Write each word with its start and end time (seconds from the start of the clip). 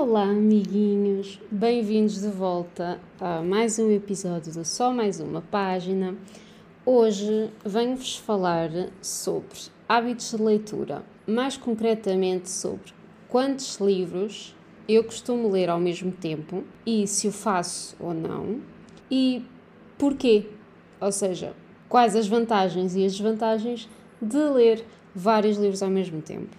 Olá, 0.00 0.22
amiguinhos! 0.22 1.38
Bem-vindos 1.50 2.22
de 2.22 2.28
volta 2.28 2.98
a 3.20 3.42
mais 3.42 3.78
um 3.78 3.90
episódio 3.90 4.50
do 4.50 4.64
Só 4.64 4.94
Mais 4.94 5.20
Uma 5.20 5.42
Página. 5.42 6.16
Hoje 6.86 7.50
venho-vos 7.66 8.16
falar 8.16 8.70
sobre 9.02 9.58
hábitos 9.86 10.30
de 10.30 10.42
leitura, 10.42 11.02
mais 11.26 11.58
concretamente 11.58 12.48
sobre 12.48 12.94
quantos 13.28 13.76
livros 13.76 14.56
eu 14.88 15.04
costumo 15.04 15.50
ler 15.50 15.68
ao 15.68 15.78
mesmo 15.78 16.10
tempo 16.10 16.64
e 16.86 17.06
se 17.06 17.28
o 17.28 17.32
faço 17.32 17.94
ou 18.00 18.14
não 18.14 18.62
e 19.10 19.44
porquê. 19.98 20.46
Ou 20.98 21.12
seja, 21.12 21.52
quais 21.90 22.16
as 22.16 22.26
vantagens 22.26 22.96
e 22.96 23.04
as 23.04 23.12
desvantagens 23.12 23.86
de 24.18 24.44
ler 24.48 24.82
vários 25.14 25.58
livros 25.58 25.82
ao 25.82 25.90
mesmo 25.90 26.22
tempo. 26.22 26.56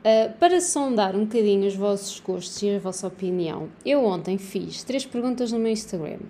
Uh, 0.00 0.32
para 0.38 0.62
sondar 0.62 1.14
um 1.14 1.26
bocadinho 1.26 1.66
os 1.66 1.74
vossos 1.74 2.18
gostos 2.20 2.62
e 2.62 2.70
a 2.70 2.78
vossa 2.78 3.06
opinião, 3.06 3.68
eu 3.84 4.02
ontem 4.02 4.38
fiz 4.38 4.82
três 4.82 5.04
perguntas 5.04 5.52
no 5.52 5.58
meu 5.58 5.70
Instagram. 5.70 6.20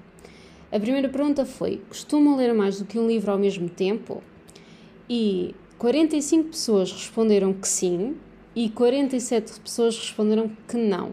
A 0.72 0.80
primeira 0.80 1.08
pergunta 1.08 1.44
foi: 1.44 1.80
costumam 1.88 2.36
ler 2.36 2.52
mais 2.52 2.80
do 2.80 2.84
que 2.84 2.98
um 2.98 3.06
livro 3.06 3.30
ao 3.30 3.38
mesmo 3.38 3.68
tempo? 3.68 4.24
E 5.08 5.54
45 5.78 6.48
pessoas 6.48 6.90
responderam 6.90 7.52
que 7.52 7.68
sim 7.68 8.16
e 8.56 8.68
47 8.68 9.60
pessoas 9.60 9.96
responderam 9.96 10.50
que 10.66 10.76
não. 10.76 11.12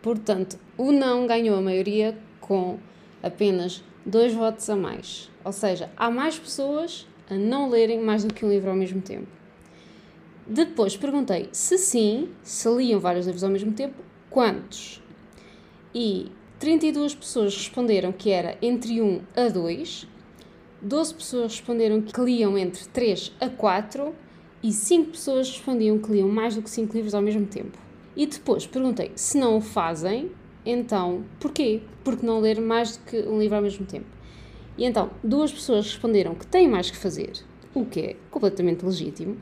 Portanto, 0.00 0.58
o 0.78 0.92
não 0.92 1.26
ganhou 1.26 1.58
a 1.58 1.60
maioria 1.60 2.16
com 2.40 2.78
apenas 3.22 3.84
dois 4.04 4.32
votos 4.32 4.68
a 4.70 4.76
mais. 4.76 5.30
Ou 5.44 5.52
seja, 5.52 5.90
há 5.94 6.10
mais 6.10 6.38
pessoas 6.38 7.06
a 7.28 7.34
não 7.34 7.68
lerem 7.68 8.00
mais 8.00 8.24
do 8.24 8.32
que 8.32 8.46
um 8.46 8.50
livro 8.50 8.70
ao 8.70 8.76
mesmo 8.76 9.02
tempo. 9.02 9.41
Depois 10.46 10.96
perguntei 10.96 11.48
se 11.52 11.78
sim, 11.78 12.28
se 12.42 12.68
liam 12.68 12.98
vários 12.98 13.26
livros 13.26 13.44
ao 13.44 13.50
mesmo 13.50 13.72
tempo, 13.72 13.94
quantos? 14.28 15.00
E 15.94 16.32
32 16.58 17.14
pessoas 17.14 17.56
responderam 17.56 18.12
que 18.12 18.30
era 18.30 18.58
entre 18.60 19.00
1 19.00 19.20
a 19.36 19.48
2, 19.48 20.08
12 20.80 21.14
pessoas 21.14 21.52
responderam 21.52 22.02
que 22.02 22.20
liam 22.20 22.58
entre 22.58 22.84
3 22.86 23.32
a 23.40 23.48
4 23.48 24.12
e 24.62 24.72
5 24.72 25.10
pessoas 25.10 25.48
respondiam 25.48 25.98
que 25.98 26.10
liam 26.10 26.28
mais 26.28 26.56
do 26.56 26.62
que 26.62 26.70
5 26.70 26.92
livros 26.92 27.14
ao 27.14 27.22
mesmo 27.22 27.46
tempo. 27.46 27.78
E 28.16 28.26
depois 28.26 28.66
perguntei 28.66 29.12
se 29.14 29.38
não 29.38 29.56
o 29.56 29.60
fazem, 29.60 30.32
então 30.66 31.24
porquê? 31.38 31.82
Porque 32.02 32.26
não 32.26 32.40
ler 32.40 32.60
mais 32.60 32.96
do 32.96 33.04
que 33.04 33.16
um 33.20 33.38
livro 33.38 33.56
ao 33.56 33.62
mesmo 33.62 33.86
tempo. 33.86 34.06
E 34.76 34.84
então, 34.84 35.10
duas 35.22 35.52
pessoas 35.52 35.86
responderam 35.86 36.34
que 36.34 36.46
têm 36.46 36.66
mais 36.66 36.90
que 36.90 36.96
fazer, 36.96 37.32
o 37.72 37.84
que 37.84 38.00
é 38.00 38.16
completamente 38.30 38.84
legítimo. 38.84 39.36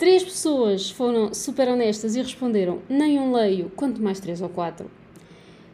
Três 0.00 0.24
pessoas 0.24 0.90
foram 0.90 1.34
super 1.34 1.68
honestas 1.68 2.16
e 2.16 2.22
responderam 2.22 2.78
nem 2.88 3.20
um 3.20 3.34
leio, 3.34 3.70
quanto 3.76 4.00
mais 4.00 4.18
três 4.18 4.40
ou 4.40 4.48
quatro. 4.48 4.90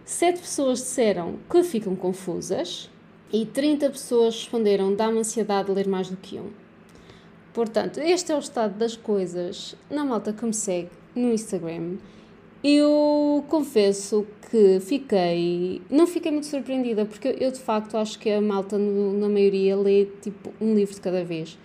Sete 0.05 0.41
pessoas 0.41 0.81
disseram 0.81 1.37
que 1.49 1.63
ficam 1.63 1.95
confusas 1.95 2.91
e 3.33 3.47
30 3.47 3.89
pessoas 3.89 4.35
responderam 4.35 4.93
dá-me 4.93 5.21
ansiedade 5.21 5.69
de 5.69 5.75
ler 5.75 5.87
mais 5.87 6.11
do 6.11 6.17
que 6.17 6.41
um. 6.41 6.51
Portanto, 7.55 8.01
este 8.01 8.33
é 8.33 8.35
o 8.35 8.41
estado 8.41 8.77
das 8.77 8.97
coisas 8.97 9.77
na 9.89 10.05
malta 10.05 10.33
que 10.33 10.45
me 10.45 10.53
segue 10.53 10.91
no 11.15 11.33
Instagram. 11.33 11.95
Eu 12.65 13.45
confesso 13.49 14.27
que 14.51 14.81
fiquei. 14.81 15.81
Não 15.89 16.05
fiquei 16.05 16.33
muito 16.33 16.49
surpreendida, 16.49 17.05
porque 17.05 17.37
eu 17.39 17.53
de 17.53 17.61
facto 17.61 17.97
acho 17.97 18.19
que 18.19 18.29
a 18.31 18.41
malta, 18.41 18.77
na 18.77 19.29
maioria, 19.29 19.77
lê 19.77 20.07
tipo 20.21 20.53
um 20.61 20.75
livro 20.75 20.97
de 20.97 21.01
cada 21.01 21.25
vez. 21.25 21.57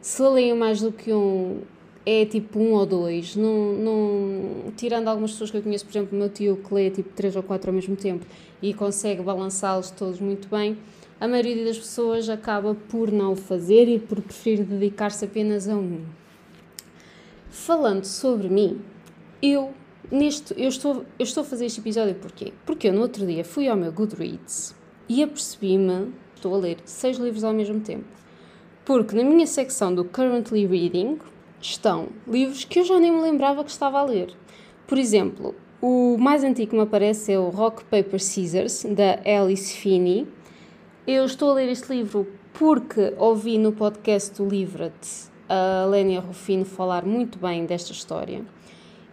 Se 0.00 0.20
leem 0.24 0.56
mais 0.56 0.80
do 0.80 0.90
que 0.90 1.12
um, 1.12 1.60
é 2.04 2.24
tipo 2.24 2.58
um 2.58 2.72
ou 2.72 2.86
dois, 2.86 3.36
não, 3.36 3.72
não, 3.74 4.72
tirando 4.76 5.08
algumas 5.08 5.32
pessoas 5.32 5.50
que 5.50 5.58
eu 5.58 5.62
conheço, 5.62 5.84
por 5.84 5.92
exemplo, 5.92 6.16
o 6.16 6.20
meu 6.20 6.30
tio 6.30 6.56
que 6.56 6.74
lê 6.74 6.90
tipo 6.90 7.10
três 7.10 7.36
ou 7.36 7.42
quatro 7.42 7.70
ao 7.70 7.74
mesmo 7.74 7.94
tempo 7.94 8.24
e 8.62 8.72
consegue 8.72 9.22
balançá-los 9.22 9.90
todos 9.90 10.20
muito 10.20 10.48
bem, 10.48 10.78
a 11.20 11.28
maioria 11.28 11.64
das 11.64 11.78
pessoas 11.78 12.28
acaba 12.30 12.74
por 12.74 13.12
não 13.12 13.32
o 13.32 13.36
fazer 13.36 13.86
e 13.88 13.98
por 13.98 14.22
preferir 14.22 14.64
dedicar-se 14.64 15.24
apenas 15.24 15.68
a 15.68 15.74
um. 15.74 16.00
Falando 17.50 18.04
sobre 18.04 18.48
mim, 18.48 18.80
eu 19.42 19.70
neste 20.10 20.54
eu 20.56 20.68
estou 20.68 21.04
eu 21.18 21.24
estou 21.24 21.42
a 21.42 21.44
fazer 21.44 21.66
este 21.66 21.80
episódio 21.80 22.14
porquê? 22.14 22.52
Porque 22.64 22.88
eu 22.88 22.92
no 22.92 23.02
outro 23.02 23.26
dia 23.26 23.44
fui 23.44 23.68
ao 23.68 23.76
meu 23.76 23.92
Goodreads 23.92 24.74
e 25.08 25.22
apercebi-me, 25.22 26.12
estou 26.34 26.54
a 26.54 26.58
ler 26.58 26.78
seis 26.84 27.18
livros 27.18 27.44
ao 27.44 27.52
mesmo 27.52 27.80
tempo. 27.80 28.04
Porque 28.84 29.14
na 29.14 29.22
minha 29.22 29.46
secção 29.46 29.94
do 29.94 30.04
Currently 30.04 30.66
Reading, 30.66 31.18
estão 31.60 32.08
livros 32.26 32.64
que 32.64 32.80
eu 32.80 32.84
já 32.84 32.98
nem 32.98 33.12
me 33.12 33.20
lembrava 33.20 33.64
que 33.64 33.70
estava 33.70 33.98
a 33.98 34.04
ler. 34.04 34.32
Por 34.86 34.98
exemplo, 34.98 35.54
o 35.80 36.16
mais 36.18 36.44
antigo 36.44 36.70
que 36.70 36.76
me 36.76 36.82
aparece 36.82 37.32
é 37.32 37.38
o 37.38 37.48
Rock 37.48 37.84
Paper 37.84 38.20
Scissors, 38.20 38.84
da 38.84 39.20
Alice 39.24 39.76
Finney. 39.76 40.26
Eu 41.06 41.24
estou 41.24 41.50
a 41.50 41.54
ler 41.54 41.68
este 41.68 41.94
livro 41.94 42.26
porque 42.52 43.14
ouvi 43.16 43.58
no 43.58 43.72
podcast 43.72 44.36
do 44.36 44.48
Livra-te 44.48 45.30
a 45.48 45.86
Lénia 45.86 46.20
Rufino 46.20 46.64
falar 46.64 47.04
muito 47.04 47.38
bem 47.38 47.66
desta 47.66 47.92
história 47.92 48.44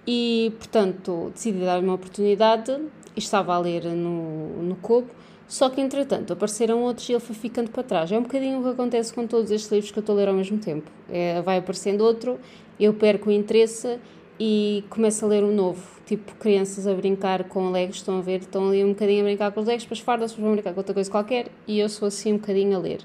e, 0.06 0.54
portanto, 0.58 1.32
decidi 1.34 1.66
dar 1.66 1.82
uma 1.82 1.94
oportunidade 1.94 2.80
estava 3.16 3.56
a 3.56 3.60
ler 3.60 3.84
no, 3.86 4.64
no 4.64 4.76
Cobo 4.76 5.10
só 5.48 5.70
que, 5.70 5.80
entretanto, 5.80 6.34
apareceram 6.34 6.84
outros 6.84 7.08
e 7.08 7.14
ele 7.14 7.22
foi 7.22 7.36
ficando 7.36 7.72
para 7.72 7.82
trás. 7.82 8.12
É 8.12 8.18
um 8.18 8.24
bocadinho 8.24 8.60
o 8.60 8.64
que 8.64 8.70
acontece 8.70 9.14
com 9.14 9.26
todos 9.26 9.50
estes 9.50 9.72
livros 9.72 9.92
que 9.92 9.98
eu 9.98 10.02
estou 10.02 10.14
a 10.14 10.18
ler 10.18 10.28
ao 10.28 10.34
mesmo 10.34 10.58
tempo. 10.58 10.92
É, 11.10 11.42
vai 11.42 11.58
aparecendo 11.58 12.02
outro, 12.02 12.38
eu 12.78 12.94
perco 12.94 13.30
o 13.30 13.32
interesse 13.32 13.98
e 14.38 14.84
começo 14.90 15.24
a 15.24 15.28
ler 15.28 15.44
um 15.44 15.54
novo. 15.54 15.82
Tipo, 16.06 16.36
crianças 16.36 16.86
a 16.86 16.94
brincar 16.94 17.46
com 17.46 17.72
legos, 17.72 17.98
estão 17.98 18.20
a 18.20 18.22
ver, 18.22 18.42
estão 18.42 18.68
ali 18.68 18.84
um 18.84 18.90
bocadinho 18.90 19.22
a 19.22 19.24
brincar 19.24 19.52
com 19.52 19.62
os 19.62 19.68
legos, 19.68 19.84
depois 19.84 20.00
fardas, 20.02 20.32
depois 20.32 20.46
vão 20.46 20.54
brincar 20.54 20.74
com 20.74 20.80
outra 20.80 20.94
coisa 20.94 21.10
qualquer 21.10 21.48
e 21.66 21.80
eu 21.80 21.88
sou 21.88 22.08
assim 22.10 22.34
um 22.34 22.38
bocadinho 22.38 22.76
a 22.76 22.80
ler. 22.80 23.00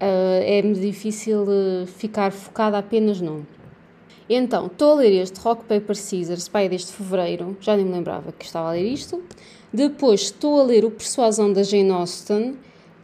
Uh, 0.00 0.42
é-me 0.44 0.74
difícil 0.74 1.42
uh, 1.42 1.86
ficar 1.86 2.32
focada 2.32 2.78
apenas 2.78 3.20
num. 3.20 3.44
Então, 4.28 4.66
estou 4.66 4.92
a 4.92 4.94
ler 4.94 5.22
este 5.22 5.38
Rock 5.40 5.64
Paper 5.64 5.96
Scissors, 5.96 6.48
pai, 6.48 6.68
desde 6.68 6.92
fevereiro, 6.92 7.56
já 7.60 7.76
nem 7.76 7.84
me 7.84 7.92
lembrava 7.92 8.30
que 8.32 8.44
estava 8.44 8.68
a 8.68 8.72
ler 8.72 8.84
isto. 8.84 9.22
Depois 9.72 10.22
estou 10.22 10.58
a 10.60 10.64
ler 10.64 10.84
o 10.84 10.90
Persuasão 10.90 11.52
da 11.52 11.62
Jane 11.62 11.92
Austen. 11.92 12.56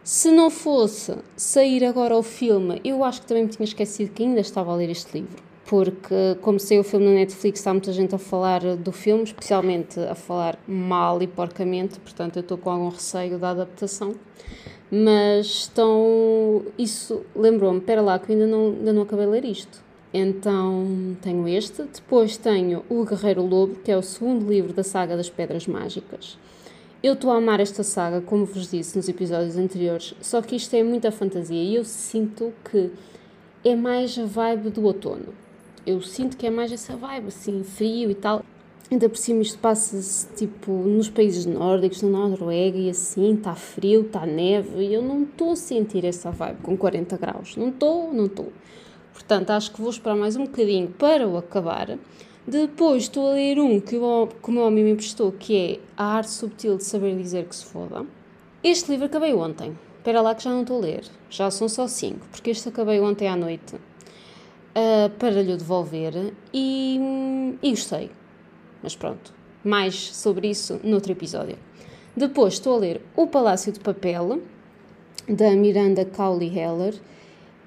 Se 0.03 0.33
não 0.33 0.51
fosse 0.51 1.15
sair 1.37 1.85
agora 1.85 2.17
o 2.17 2.25
filme, 2.25 2.81
eu 2.85 3.05
acho 3.05 3.21
que 3.21 3.27
também 3.29 3.45
me 3.45 3.49
tinha 3.49 3.65
esquecido 3.65 4.11
que 4.11 4.25
ainda 4.25 4.41
estava 4.41 4.73
a 4.73 4.75
ler 4.75 4.91
este 4.91 5.21
livro. 5.21 5.43
Porque, 5.65 6.37
como 6.43 6.59
saiu 6.59 6.81
o 6.81 6.85
filme 6.85 7.07
na 7.07 7.13
Netflix, 7.13 7.61
está 7.61 7.73
muita 7.73 7.93
gente 7.93 8.15
a 8.17 8.19
falar 8.19 8.61
do 8.77 8.91
filme, 8.91 9.23
especialmente 9.23 9.99
a 10.01 10.17
falar 10.17 10.59
mal 10.67 11.23
e 11.23 11.29
porcamente, 11.29 12.01
portanto 12.01 12.37
eu 12.37 12.41
estou 12.41 12.59
com 12.59 12.71
algum 12.71 12.89
receio 12.89 13.39
da 13.39 13.51
adaptação. 13.51 14.15
Mas 14.91 15.47
estão. 15.47 16.65
Isso 16.77 17.23
lembrou-me, 17.35 17.79
espera 17.79 18.03
lá, 18.03 18.19
que 18.19 18.31
eu 18.31 18.35
ainda 18.35 18.47
não, 18.47 18.67
ainda 18.67 18.93
não 18.93 19.03
acabei 19.03 19.27
de 19.27 19.33
ler 19.33 19.45
isto. 19.45 19.85
Então 20.13 21.17
tenho 21.23 21.47
este. 21.47 21.83
Depois 21.83 22.37
tenho 22.37 22.85
O 22.89 23.05
Guerreiro 23.05 23.45
Lobo, 23.45 23.77
que 23.85 23.91
é 23.91 23.97
o 23.97 24.03
segundo 24.03 24.49
livro 24.49 24.73
da 24.73 24.83
saga 24.83 25.17
das 25.17 25.31
Pedras 25.31 25.67
Mágicas. 25.67 26.39
Eu 27.03 27.13
estou 27.13 27.31
a 27.31 27.37
amar 27.37 27.61
esta 27.61 27.83
saga, 27.83 28.23
como 28.23 28.47
vos 28.47 28.71
disse 28.71 28.97
nos 28.97 29.07
episódios 29.07 29.57
anteriores, 29.57 30.15
só 30.21 30.41
que 30.41 30.57
isto 30.57 30.75
é 30.75 30.83
muita 30.83 31.13
fantasia 31.13 31.63
e 31.63 31.75
eu 31.75 31.85
sinto 31.85 32.55
que 32.65 32.91
é 33.63 33.77
mais 33.77 34.19
a 34.19 34.25
vibe 34.25 34.71
do 34.71 34.83
outono. 34.83 35.35
Eu 35.87 36.01
sinto 36.01 36.39
que 36.39 36.47
é 36.47 36.51
mais 36.51 36.73
essa 36.73 36.97
vibe, 36.97 37.29
assim, 37.29 37.63
frio 37.63 38.11
e 38.11 38.15
tal. 38.15 38.43
Ainda 38.91 39.09
por 39.09 39.19
cima 39.19 39.43
isto 39.43 39.59
passa-se, 39.59 40.27
tipo, 40.35 40.73
nos 40.73 41.11
países 41.11 41.45
nórdicos, 41.45 42.01
na 42.01 42.29
Noruega 42.29 42.79
e 42.79 42.89
assim, 42.89 43.35
está 43.35 43.55
frio, 43.55 44.03
está 44.03 44.25
neve 44.25 44.83
e 44.83 44.95
eu 44.95 45.03
não 45.03 45.25
estou 45.25 45.53
a 45.53 45.57
sentir 45.57 46.05
essa 46.05 46.31
vibe 46.31 46.63
com 46.63 46.77
40 46.77 47.17
graus. 47.19 47.57
Não 47.57 47.69
estou, 47.69 48.13
não 48.13 48.27
estou. 48.27 48.51
Portanto, 49.13 49.51
acho 49.51 49.71
que 49.73 49.81
vou 49.81 49.91
esperar 49.91 50.17
mais 50.17 50.35
um 50.37 50.45
bocadinho 50.45 50.89
para 50.89 51.29
o 51.29 51.37
acabar 51.37 51.99
depois 52.47 53.03
estou 53.03 53.31
a 53.31 53.33
ler 53.33 53.59
um 53.59 53.81
que 53.81 53.97
o, 53.97 54.29
que 54.29 54.49
o 54.49 54.53
meu 54.53 54.63
homem 54.63 54.85
me 54.85 54.93
emprestou, 54.93 55.33
que 55.33 55.57
é 55.57 55.81
A 55.97 56.05
Arte 56.05 56.31
Subtil 56.31 56.77
de 56.77 56.85
Saber 56.85 57.17
Dizer 57.17 57.45
que 57.47 57.57
se 57.57 57.65
Foda. 57.65 58.07
Este 58.63 58.89
livro 58.93 59.07
acabei 59.07 59.35
ontem. 59.35 59.77
Espera 59.99 60.21
lá 60.21 60.33
que 60.33 60.45
já 60.45 60.51
não 60.51 60.61
estou 60.61 60.79
a 60.79 60.83
ler. 60.83 61.05
Já 61.29 61.51
são 61.51 61.69
só 61.69 61.89
cinco, 61.89 62.25
porque 62.31 62.51
este 62.51 62.69
acabei 62.69 63.01
ontem 63.01 63.27
à 63.27 63.35
noite 63.35 63.75
uh, 63.75 65.11
para 65.19 65.43
lhe 65.43 65.57
devolver 65.57 66.33
e, 66.55 67.59
e 67.61 67.71
gostei. 67.71 68.13
Mas 68.81 68.95
pronto, 68.95 69.35
mais 69.65 69.97
sobre 70.15 70.49
isso 70.49 70.79
noutro 70.85 71.11
episódio. 71.11 71.59
Depois 72.17 72.55
estou 72.55 72.77
a 72.77 72.79
ler 72.79 73.03
O 73.17 73.27
Palácio 73.27 73.73
de 73.73 73.81
Papel, 73.81 74.41
da 75.29 75.51
Miranda 75.51 76.05
Cowley 76.05 76.57
Heller. 76.57 76.95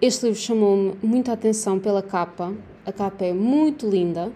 Este 0.02 0.28
livro 0.28 0.40
chamou-me 0.40 0.94
muita 1.04 1.34
atenção 1.34 1.78
pela 1.80 2.02
capa. 2.02 2.54
A 2.86 2.94
capa 2.94 3.26
é 3.26 3.34
muito 3.34 3.90
linda 3.90 4.32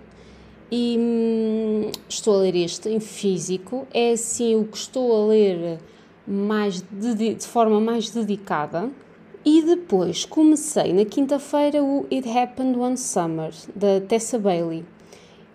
e 0.72 0.98
hum, 1.00 1.92
estou 2.10 2.36
a 2.36 2.38
ler 2.40 2.56
este 2.56 2.90
em 2.90 3.00
físico. 3.00 3.88
É 3.94 4.12
assim 4.12 4.56
o 4.56 4.66
que 4.66 4.78
estou 4.78 5.16
a 5.16 5.28
ler 5.28 5.80
mais 6.28 6.82
de, 6.82 7.36
de 7.36 7.48
forma 7.48 7.80
mais 7.80 8.10
dedicada. 8.10 8.90
E 9.46 9.62
depois 9.62 10.24
comecei 10.24 10.94
na 10.94 11.04
quinta-feira 11.04 11.84
o 11.84 12.06
It 12.10 12.30
Happened 12.30 12.78
One 12.80 12.98
Summer, 12.98 13.52
da 13.76 14.00
Tessa 14.00 14.40
Bailey. 14.40 14.86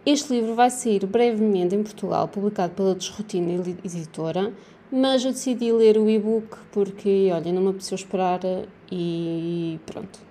Este 0.04 0.34
livro 0.34 0.54
vai 0.54 0.70
sair 0.70 1.06
brevemente 1.06 1.74
em 1.74 1.82
Portugal, 1.82 2.28
publicado 2.28 2.74
pela 2.74 2.94
Desrotina 2.94 3.62
Editora, 3.82 4.52
mas 4.92 5.24
eu 5.24 5.32
decidi 5.32 5.72
ler 5.72 5.96
o 5.96 6.08
e-book 6.08 6.56
porque, 6.70 7.30
olha, 7.32 7.50
não 7.50 7.62
me 7.62 7.68
apeteceu 7.70 7.96
esperar 7.96 8.40
e 8.92 9.80
pronto. 9.86 10.27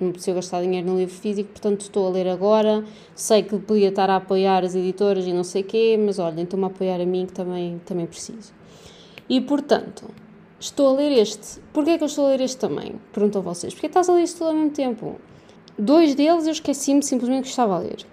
Não 0.00 0.06
me 0.06 0.10
apeteceu 0.10 0.34
gastar 0.34 0.62
dinheiro 0.62 0.86
no 0.86 0.96
livro 0.96 1.14
físico, 1.14 1.50
portanto 1.50 1.80
estou 1.82 2.06
a 2.06 2.10
ler 2.10 2.28
agora. 2.28 2.84
Sei 3.14 3.42
que 3.42 3.58
podia 3.58 3.88
estar 3.88 4.08
a 4.08 4.16
apoiar 4.16 4.64
as 4.64 4.74
editoras 4.74 5.26
e 5.26 5.32
não 5.32 5.42
sei 5.42 5.62
quê, 5.62 5.98
mas 5.98 6.18
olha, 6.18 6.42
estou-me 6.42 6.64
a 6.64 6.68
apoiar 6.68 7.00
a 7.00 7.06
mim 7.06 7.26
que 7.26 7.32
também, 7.32 7.80
também 7.84 8.06
preciso. 8.06 8.52
E 9.28 9.40
portanto, 9.40 10.04
estou 10.60 10.88
a 10.88 10.92
ler 10.92 11.12
este. 11.18 11.60
Porquê 11.72 11.90
é 11.90 11.98
que 11.98 12.04
eu 12.04 12.06
estou 12.06 12.26
a 12.26 12.28
ler 12.30 12.40
este 12.40 12.58
também? 12.58 12.94
Perguntam 13.12 13.42
vocês. 13.42 13.74
Porque 13.74 13.86
estás 13.86 14.08
a 14.08 14.12
ler 14.12 14.22
isto 14.22 14.38
todo 14.38 14.48
ao 14.48 14.54
mesmo 14.54 14.70
tempo? 14.70 15.16
Dois 15.76 16.14
deles 16.14 16.46
eu 16.46 16.52
esqueci-me 16.52 17.02
simplesmente 17.02 17.44
que 17.44 17.50
estava 17.50 17.74
a 17.74 17.78
ler. 17.78 18.06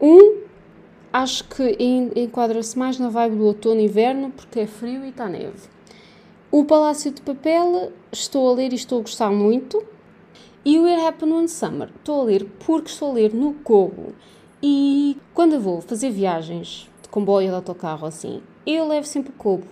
Um, 0.00 0.42
acho 1.12 1.44
que 1.44 1.76
enquadra-se 2.14 2.78
mais 2.78 2.98
na 2.98 3.08
vibe 3.08 3.36
do 3.36 3.46
outono 3.46 3.80
e 3.80 3.84
inverno, 3.84 4.30
porque 4.30 4.60
é 4.60 4.66
frio 4.66 5.04
e 5.04 5.08
está 5.08 5.28
neve. 5.28 5.68
O 6.50 6.64
Palácio 6.64 7.10
de 7.10 7.20
Papel, 7.20 7.92
estou 8.10 8.48
a 8.48 8.54
ler 8.54 8.72
e 8.72 8.76
estou 8.76 9.00
a 9.00 9.02
gostar 9.02 9.30
muito. 9.30 9.84
E 10.64 10.78
o 10.78 10.86
It 10.86 11.00
Happened 11.00 11.32
One 11.32 11.48
Summer, 11.48 11.88
estou 11.96 12.20
a 12.20 12.24
ler 12.24 12.44
porque 12.66 12.90
estou 12.90 13.10
a 13.10 13.14
ler 13.14 13.32
no 13.32 13.54
Kobo. 13.54 14.12
E 14.60 15.16
quando 15.32 15.52
eu 15.54 15.60
vou 15.60 15.80
fazer 15.80 16.10
viagens 16.10 16.90
de 17.00 17.08
comboio 17.08 17.46
ou 17.46 17.50
de 17.50 17.56
autocarro 17.56 18.06
assim, 18.06 18.42
eu 18.66 18.86
levo 18.88 19.06
sempre 19.06 19.30
o 19.30 19.34
Kobo, 19.34 19.66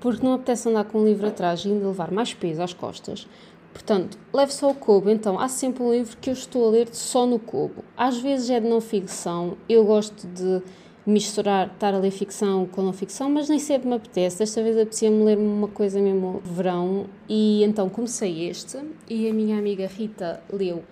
porque 0.00 0.24
não 0.24 0.34
apetece 0.34 0.68
andar 0.68 0.84
com 0.84 1.00
um 1.00 1.04
livro 1.04 1.26
atrás 1.26 1.64
e 1.64 1.68
ainda 1.68 1.88
levar 1.88 2.12
mais 2.12 2.32
peso 2.32 2.62
às 2.62 2.72
costas. 2.72 3.26
Portanto, 3.72 4.16
levo 4.32 4.52
só 4.52 4.70
o 4.70 4.74
Kobo, 4.74 5.10
então 5.10 5.38
há 5.38 5.48
sempre 5.48 5.82
um 5.82 5.92
livro 5.92 6.16
que 6.18 6.30
eu 6.30 6.34
estou 6.34 6.68
a 6.68 6.70
ler 6.70 6.88
só 6.92 7.26
no 7.26 7.40
Kobo. 7.40 7.84
Às 7.96 8.18
vezes 8.18 8.48
é 8.48 8.60
de 8.60 8.68
não 8.68 8.80
ficção, 8.80 9.56
eu 9.68 9.84
gosto 9.84 10.24
de 10.28 10.62
misturar, 11.08 11.68
estar 11.72 11.94
a 11.94 11.98
ler 11.98 12.10
ficção 12.10 12.66
com 12.66 12.82
não 12.82 12.92
ficção, 12.92 13.30
mas 13.30 13.48
nem 13.48 13.58
sempre 13.58 13.88
me 13.88 13.94
apetece. 13.94 14.38
Desta 14.38 14.62
vez 14.62 14.76
apetecia-me 14.76 15.24
ler 15.24 15.38
uma 15.38 15.68
coisa 15.68 15.98
mesmo 15.98 16.42
verão 16.44 17.06
e 17.26 17.64
então 17.64 17.88
comecei 17.88 18.46
este 18.46 18.78
e 19.08 19.26
a 19.26 19.32
minha 19.32 19.58
amiga 19.58 19.86
Rita 19.86 20.42
leu 20.52 20.84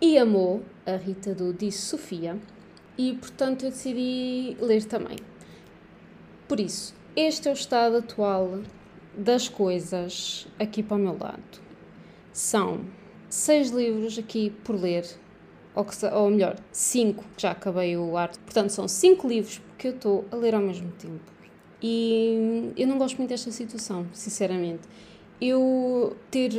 e 0.00 0.18
amou, 0.18 0.62
a 0.84 0.96
Rita 0.96 1.34
do 1.34 1.52
Disse 1.52 1.82
Sofia, 1.82 2.36
e 2.98 3.14
portanto 3.14 3.64
eu 3.64 3.70
decidi 3.70 4.56
ler 4.60 4.84
também. 4.84 5.18
Por 6.48 6.58
isso, 6.58 6.92
este 7.14 7.48
é 7.48 7.52
o 7.52 7.54
estado 7.54 7.98
atual 7.98 8.60
das 9.16 9.48
coisas 9.48 10.48
aqui 10.58 10.82
para 10.82 10.96
o 10.96 11.00
meu 11.00 11.16
lado. 11.16 11.60
São 12.32 12.80
seis 13.28 13.70
livros 13.70 14.18
aqui 14.18 14.50
por 14.64 14.74
ler, 14.74 15.06
ou, 15.74 15.84
que, 15.84 16.06
ou 16.06 16.30
melhor, 16.30 16.56
cinco, 16.72 17.24
que 17.36 17.42
já 17.42 17.52
acabei 17.52 17.96
o 17.96 18.16
arte. 18.16 18.38
Portanto, 18.40 18.70
são 18.70 18.88
cinco 18.88 19.28
livros 19.28 19.60
que 19.78 19.88
eu 19.88 19.92
estou 19.92 20.24
a 20.30 20.36
ler 20.36 20.54
ao 20.54 20.60
mesmo 20.60 20.90
tempo. 20.92 21.20
E 21.82 22.72
eu 22.76 22.86
não 22.86 22.98
gosto 22.98 23.16
muito 23.16 23.30
desta 23.30 23.50
situação, 23.50 24.06
sinceramente. 24.12 24.82
Eu 25.40 26.16
ter 26.30 26.52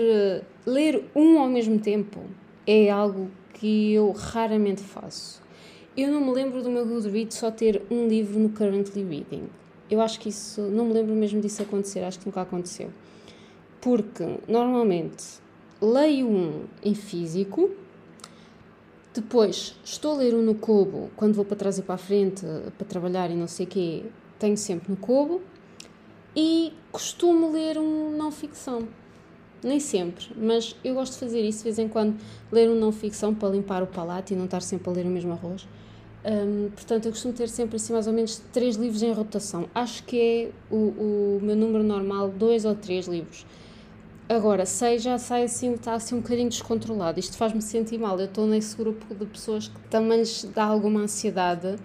ler 0.66 1.06
um 1.16 1.40
ao 1.40 1.48
mesmo 1.48 1.80
tempo 1.80 2.22
é 2.66 2.90
algo 2.90 3.30
que 3.54 3.94
eu 3.94 4.12
raramente 4.12 4.82
faço. 4.82 5.42
Eu 5.96 6.10
não 6.10 6.22
me 6.22 6.32
lembro 6.32 6.64
do 6.64 6.70
meu 6.70 6.86
Goodreads 6.86 7.38
só 7.38 7.52
ter 7.52 7.82
um 7.92 8.08
livro 8.08 8.40
no 8.40 8.50
Currently 8.50 9.04
Reading. 9.04 9.50
Eu 9.90 10.00
acho 10.02 10.20
que 10.20 10.30
isso, 10.30 10.62
não 10.62 10.86
me 10.86 10.94
lembro 10.94 11.14
mesmo 11.14 11.42
disso 11.42 11.62
acontecer, 11.62 12.00
acho 12.00 12.18
que 12.18 12.26
nunca 12.26 12.42
aconteceu. 12.42 12.90
Porque, 13.82 14.38
normalmente, 14.48 15.26
leio 15.82 16.28
um 16.28 16.64
em 16.82 16.96
físico, 16.96 17.70
depois 19.14 19.76
estou 19.84 20.14
a 20.14 20.18
ler 20.18 20.34
um 20.34 20.42
no 20.42 20.56
Kobo, 20.56 21.10
quando 21.16 21.34
vou 21.34 21.44
para 21.44 21.58
trás 21.58 21.78
e 21.78 21.82
para 21.82 21.96
a 21.96 21.98
frente 21.98 22.46
para 22.78 22.88
trabalhar 22.88 23.30
e 23.30 23.36
não 23.36 23.48
sei 23.48 23.66
o 23.66 23.70
quê, 23.70 24.04
tenho 24.40 24.58
sempre 24.58 24.90
no 24.90 24.98
Kobo, 24.98 25.42
e 26.36 26.74
costumo 26.92 27.52
ler 27.52 27.78
um 27.78 28.16
não 28.16 28.32
ficção. 28.32 28.88
Nem 29.64 29.80
sempre, 29.80 30.26
mas 30.36 30.76
eu 30.84 30.96
gosto 30.96 31.14
de 31.14 31.20
fazer 31.20 31.42
isso 31.42 31.60
de 31.60 31.64
vez 31.66 31.78
em 31.78 31.88
quando, 31.88 32.18
ler 32.52 32.70
um 32.70 32.76
não 32.76 32.92
ficção 32.92 33.34
para 33.36 33.50
limpar 33.50 33.84
o 33.84 33.88
palato 33.88 34.34
e 34.34 34.36
não 34.36 34.46
estar 34.46 34.62
sempre 34.62 34.90
a 34.90 34.94
ler 34.94 35.06
o 35.06 35.10
mesmo 35.10 35.34
arroz. 35.34 35.68
Um, 36.24 36.70
portanto, 36.70 37.06
eu 37.06 37.12
costumo 37.12 37.34
ter 37.34 37.50
sempre 37.50 37.76
assim 37.76 37.94
mais 37.94 38.08
ou 38.08 38.14
menos 38.14 38.42
três 38.52 38.76
livros 38.76 39.04
em 39.04 39.12
rotação. 39.12 39.68
Acho 39.74 40.04
que 40.04 40.20
é 40.20 40.52
o, 40.74 40.76
o 40.76 41.40
meu 41.42 41.56
número 41.56 41.84
normal, 41.84 42.30
dois 42.30 42.66
ou 42.66 42.74
três 42.74 43.08
livros. 43.08 43.46
Agora, 44.32 44.66
sei 44.66 44.98
já 44.98 45.18
sai 45.18 45.44
assim, 45.44 45.74
está 45.74 45.94
assim 45.94 46.16
um 46.16 46.22
bocadinho 46.22 46.48
descontrolado. 46.48 47.20
Isto 47.20 47.36
faz-me 47.36 47.62
sentir 47.62 47.98
mal. 47.98 48.18
Eu 48.18 48.28
estou 48.28 48.48
nesse 48.48 48.78
grupo 48.78 49.14
de 49.14 49.26
pessoas 49.26 49.68
que 49.68 49.78
também 49.90 50.20
lhes 50.20 50.46
dá 50.56 50.64
alguma 50.64 51.02
ansiedade 51.02 51.76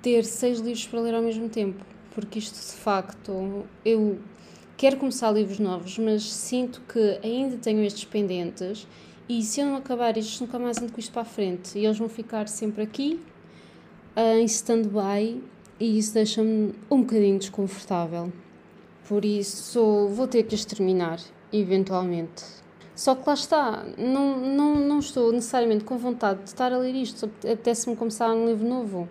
ter 0.00 0.24
seis 0.24 0.60
livros 0.60 0.86
para 0.86 1.00
ler 1.00 1.16
ao 1.16 1.20
mesmo 1.20 1.48
tempo. 1.48 1.84
Porque 2.14 2.38
isto, 2.38 2.54
de 2.54 2.80
facto, 2.80 3.64
eu 3.84 4.20
quero 4.76 4.98
começar 4.98 5.32
livros 5.32 5.58
novos, 5.58 5.98
mas 5.98 6.22
sinto 6.32 6.80
que 6.82 7.18
ainda 7.24 7.56
tenho 7.56 7.82
estes 7.82 8.04
pendentes 8.04 8.86
e 9.28 9.42
se 9.42 9.60
eu 9.60 9.66
não 9.66 9.74
acabar 9.74 10.16
isto, 10.16 10.44
nunca 10.44 10.60
mais 10.60 10.78
ando 10.78 10.92
com 10.92 11.00
isto 11.00 11.10
para 11.10 11.22
a 11.22 11.24
frente. 11.24 11.76
E 11.76 11.84
eles 11.84 11.98
vão 11.98 12.08
ficar 12.08 12.46
sempre 12.46 12.84
aqui, 12.84 13.20
uh, 14.16 14.38
em 14.38 14.44
stand-by, 14.44 15.42
e 15.80 15.98
isso 15.98 16.14
deixa-me 16.14 16.72
um 16.88 17.00
bocadinho 17.00 17.36
desconfortável. 17.36 18.32
Por 19.08 19.24
isso, 19.24 20.06
vou 20.12 20.28
ter 20.28 20.44
que 20.44 20.54
exterminar 20.54 21.18
eventualmente. 21.60 22.44
Só 22.94 23.14
que 23.14 23.26
lá 23.26 23.34
está, 23.34 23.84
não, 23.98 24.38
não, 24.38 24.74
não 24.76 24.98
estou 25.00 25.32
necessariamente 25.32 25.84
com 25.84 25.96
vontade 25.96 26.42
de 26.42 26.48
estar 26.48 26.72
a 26.72 26.78
ler 26.78 26.94
isto, 26.94 27.26
apetece-me 27.40 27.96
começar 27.96 28.30
um 28.32 28.46
livro 28.46 28.66
novo. 28.66 29.08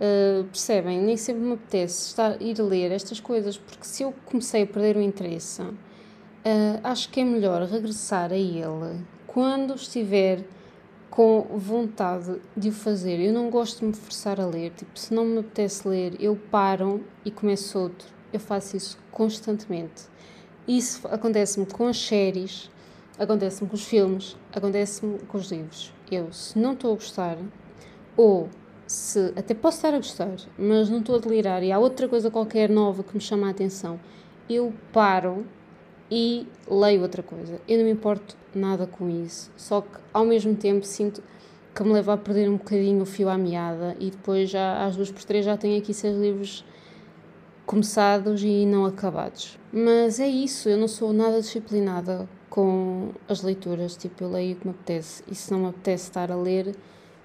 Uh, 0.00 0.44
percebem? 0.44 0.98
Nem 1.00 1.16
sempre 1.16 1.42
me 1.42 1.52
apetece 1.52 2.08
estar, 2.08 2.40
ir 2.40 2.58
ler 2.58 2.90
estas 2.90 3.20
coisas, 3.20 3.58
porque 3.58 3.84
se 3.84 4.02
eu 4.02 4.14
comecei 4.24 4.62
a 4.62 4.66
perder 4.66 4.96
o 4.96 5.00
interesse, 5.00 5.60
uh, 5.62 5.76
acho 6.82 7.10
que 7.10 7.20
é 7.20 7.24
melhor 7.24 7.62
regressar 7.62 8.32
a 8.32 8.36
ele 8.36 9.04
quando 9.26 9.74
estiver 9.74 10.42
com 11.10 11.42
vontade 11.54 12.40
de 12.56 12.70
o 12.70 12.72
fazer. 12.72 13.20
Eu 13.20 13.32
não 13.32 13.50
gosto 13.50 13.80
de 13.80 13.86
me 13.86 13.92
forçar 13.92 14.40
a 14.40 14.46
ler, 14.46 14.70
tipo, 14.70 14.98
se 14.98 15.12
não 15.12 15.24
me 15.24 15.38
apetece 15.38 15.86
ler, 15.86 16.16
eu 16.18 16.36
paro 16.50 17.04
e 17.24 17.30
começo 17.30 17.78
outro. 17.78 18.08
Eu 18.32 18.40
faço 18.40 18.76
isso 18.76 18.98
constantemente. 19.10 20.04
Isso 20.70 21.08
acontece-me 21.08 21.66
com 21.66 21.88
as 21.88 22.00
séries, 22.00 22.70
acontece-me 23.18 23.68
com 23.68 23.74
os 23.74 23.84
filmes, 23.84 24.36
acontece-me 24.52 25.18
com 25.18 25.36
os 25.36 25.50
livros. 25.50 25.92
Eu, 26.08 26.32
se 26.32 26.56
não 26.56 26.74
estou 26.74 26.92
a 26.92 26.94
gostar, 26.94 27.36
ou 28.16 28.48
se 28.86 29.32
até 29.34 29.52
posso 29.52 29.78
estar 29.78 29.92
a 29.92 29.96
gostar, 29.96 30.36
mas 30.56 30.88
não 30.88 31.00
estou 31.00 31.16
a 31.16 31.18
delirar 31.18 31.64
e 31.64 31.72
há 31.72 31.78
outra 31.80 32.06
coisa 32.08 32.30
qualquer 32.30 32.70
nova 32.70 33.02
que 33.02 33.12
me 33.12 33.20
chama 33.20 33.48
a 33.48 33.50
atenção, 33.50 33.98
eu 34.48 34.72
paro 34.92 35.44
e 36.08 36.46
leio 36.70 37.02
outra 37.02 37.24
coisa. 37.24 37.60
Eu 37.66 37.78
não 37.78 37.84
me 37.86 37.90
importo 37.90 38.36
nada 38.54 38.86
com 38.86 39.10
isso, 39.10 39.50
só 39.56 39.80
que 39.80 39.98
ao 40.14 40.24
mesmo 40.24 40.54
tempo 40.54 40.86
sinto 40.86 41.20
que 41.74 41.82
me 41.82 41.90
leva 41.90 42.12
a 42.12 42.16
perder 42.16 42.48
um 42.48 42.56
bocadinho 42.56 43.02
o 43.02 43.06
fio 43.06 43.28
à 43.28 43.36
meada 43.36 43.96
e 43.98 44.12
depois 44.12 44.48
já 44.48 44.86
às 44.86 44.94
duas 44.94 45.10
por 45.10 45.24
três 45.24 45.44
já 45.44 45.56
tenho 45.56 45.76
aqui 45.76 45.92
seis 45.92 46.16
livros 46.16 46.64
começados 47.70 48.42
e 48.42 48.66
não 48.66 48.84
acabados. 48.84 49.56
Mas 49.72 50.18
é 50.18 50.26
isso, 50.26 50.68
eu 50.68 50.76
não 50.76 50.88
sou 50.88 51.12
nada 51.12 51.40
disciplinada 51.40 52.28
com 52.48 53.10
as 53.28 53.42
leituras, 53.42 53.96
tipo, 53.96 54.24
eu 54.24 54.28
leio 54.32 54.56
o 54.56 54.58
que 54.58 54.66
me 54.66 54.74
apetece 54.74 55.22
e 55.30 55.36
se 55.36 55.52
não 55.52 55.60
me 55.60 55.66
apetece 55.68 56.08
estar 56.08 56.32
a 56.32 56.34
ler, 56.34 56.74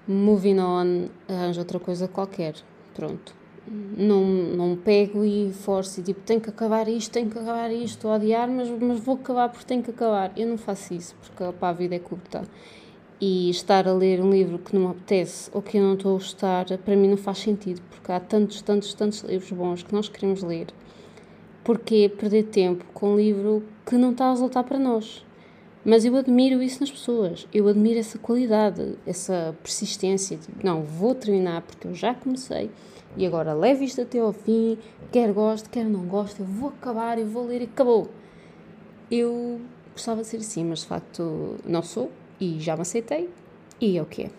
moving 0.06 0.60
on, 0.60 1.08
arranjo 1.28 1.58
outra 1.58 1.80
coisa 1.80 2.06
qualquer. 2.06 2.54
Pronto. 2.94 3.34
Não, 3.68 4.22
não 4.22 4.76
pego 4.76 5.24
e 5.24 5.52
forço 5.52 5.98
e 5.98 6.04
tipo, 6.04 6.20
tenho 6.20 6.40
que 6.40 6.48
acabar 6.48 6.86
isto, 6.86 7.10
tenho 7.10 7.28
que 7.28 7.36
acabar 7.36 7.72
isto, 7.72 7.96
estou 7.96 8.12
a 8.12 8.14
odiar, 8.14 8.48
mas, 8.48 8.70
mas 8.70 9.00
vou 9.00 9.16
acabar 9.16 9.48
porque 9.48 9.66
tenho 9.66 9.82
que 9.82 9.90
acabar. 9.90 10.32
Eu 10.36 10.46
não 10.46 10.56
faço 10.56 10.94
isso, 10.94 11.16
porque 11.20 11.42
opa, 11.42 11.70
a 11.70 11.72
vida 11.72 11.96
é 11.96 11.98
curta 11.98 12.44
e 13.20 13.48
estar 13.48 13.88
a 13.88 13.92
ler 13.92 14.20
um 14.20 14.30
livro 14.30 14.58
que 14.58 14.74
não 14.74 14.82
me 14.82 14.90
apetece 14.90 15.50
ou 15.52 15.62
que 15.62 15.78
eu 15.78 15.82
não 15.82 15.94
estou 15.94 16.12
a 16.12 16.18
gostar, 16.18 16.66
para 16.78 16.96
mim 16.96 17.08
não 17.08 17.16
faz 17.16 17.38
sentido, 17.38 17.80
porque 17.90 18.12
há 18.12 18.20
tantos, 18.20 18.60
tantos, 18.60 18.92
tantos 18.94 19.20
livros 19.22 19.50
bons 19.52 19.82
que 19.82 19.94
nós 19.94 20.08
queremos 20.08 20.42
ler. 20.42 20.66
Porquê 21.64 22.08
perder 22.08 22.44
tempo 22.44 22.84
com 22.92 23.14
um 23.14 23.16
livro 23.16 23.62
que 23.84 23.96
não 23.96 24.12
está 24.12 24.26
a 24.26 24.30
resultar 24.30 24.64
para 24.64 24.78
nós? 24.78 25.24
Mas 25.84 26.04
eu 26.04 26.16
admiro 26.16 26.62
isso 26.62 26.80
nas 26.80 26.90
pessoas, 26.90 27.46
eu 27.54 27.68
admiro 27.68 27.98
essa 27.98 28.18
qualidade, 28.18 28.96
essa 29.06 29.56
persistência. 29.62 30.36
Tipo, 30.36 30.66
não, 30.66 30.82
vou 30.82 31.14
terminar 31.14 31.62
porque 31.62 31.86
eu 31.86 31.94
já 31.94 32.12
comecei 32.12 32.70
e 33.16 33.24
agora 33.24 33.54
levo 33.54 33.82
isto 33.82 34.02
até 34.02 34.18
ao 34.18 34.32
fim, 34.32 34.76
quer 35.10 35.32
goste, 35.32 35.70
quer 35.70 35.84
não 35.84 36.04
goste, 36.06 36.40
eu 36.40 36.46
vou 36.46 36.68
acabar, 36.68 37.18
eu 37.18 37.26
vou 37.26 37.46
ler 37.46 37.62
e 37.62 37.64
acabou. 37.64 38.10
Eu 39.10 39.60
gostava 39.92 40.20
de 40.20 40.26
ser 40.26 40.38
assim, 40.38 40.64
mas 40.64 40.80
de 40.80 40.86
facto 40.86 41.56
não 41.64 41.82
sou 41.82 42.10
e 42.40 42.60
já 42.60 42.74
me 42.74 42.82
aceitei, 42.82 43.30
e 43.80 43.96
é 43.96 44.02
o 44.02 44.06
que 44.06 44.24
é. 44.24 44.30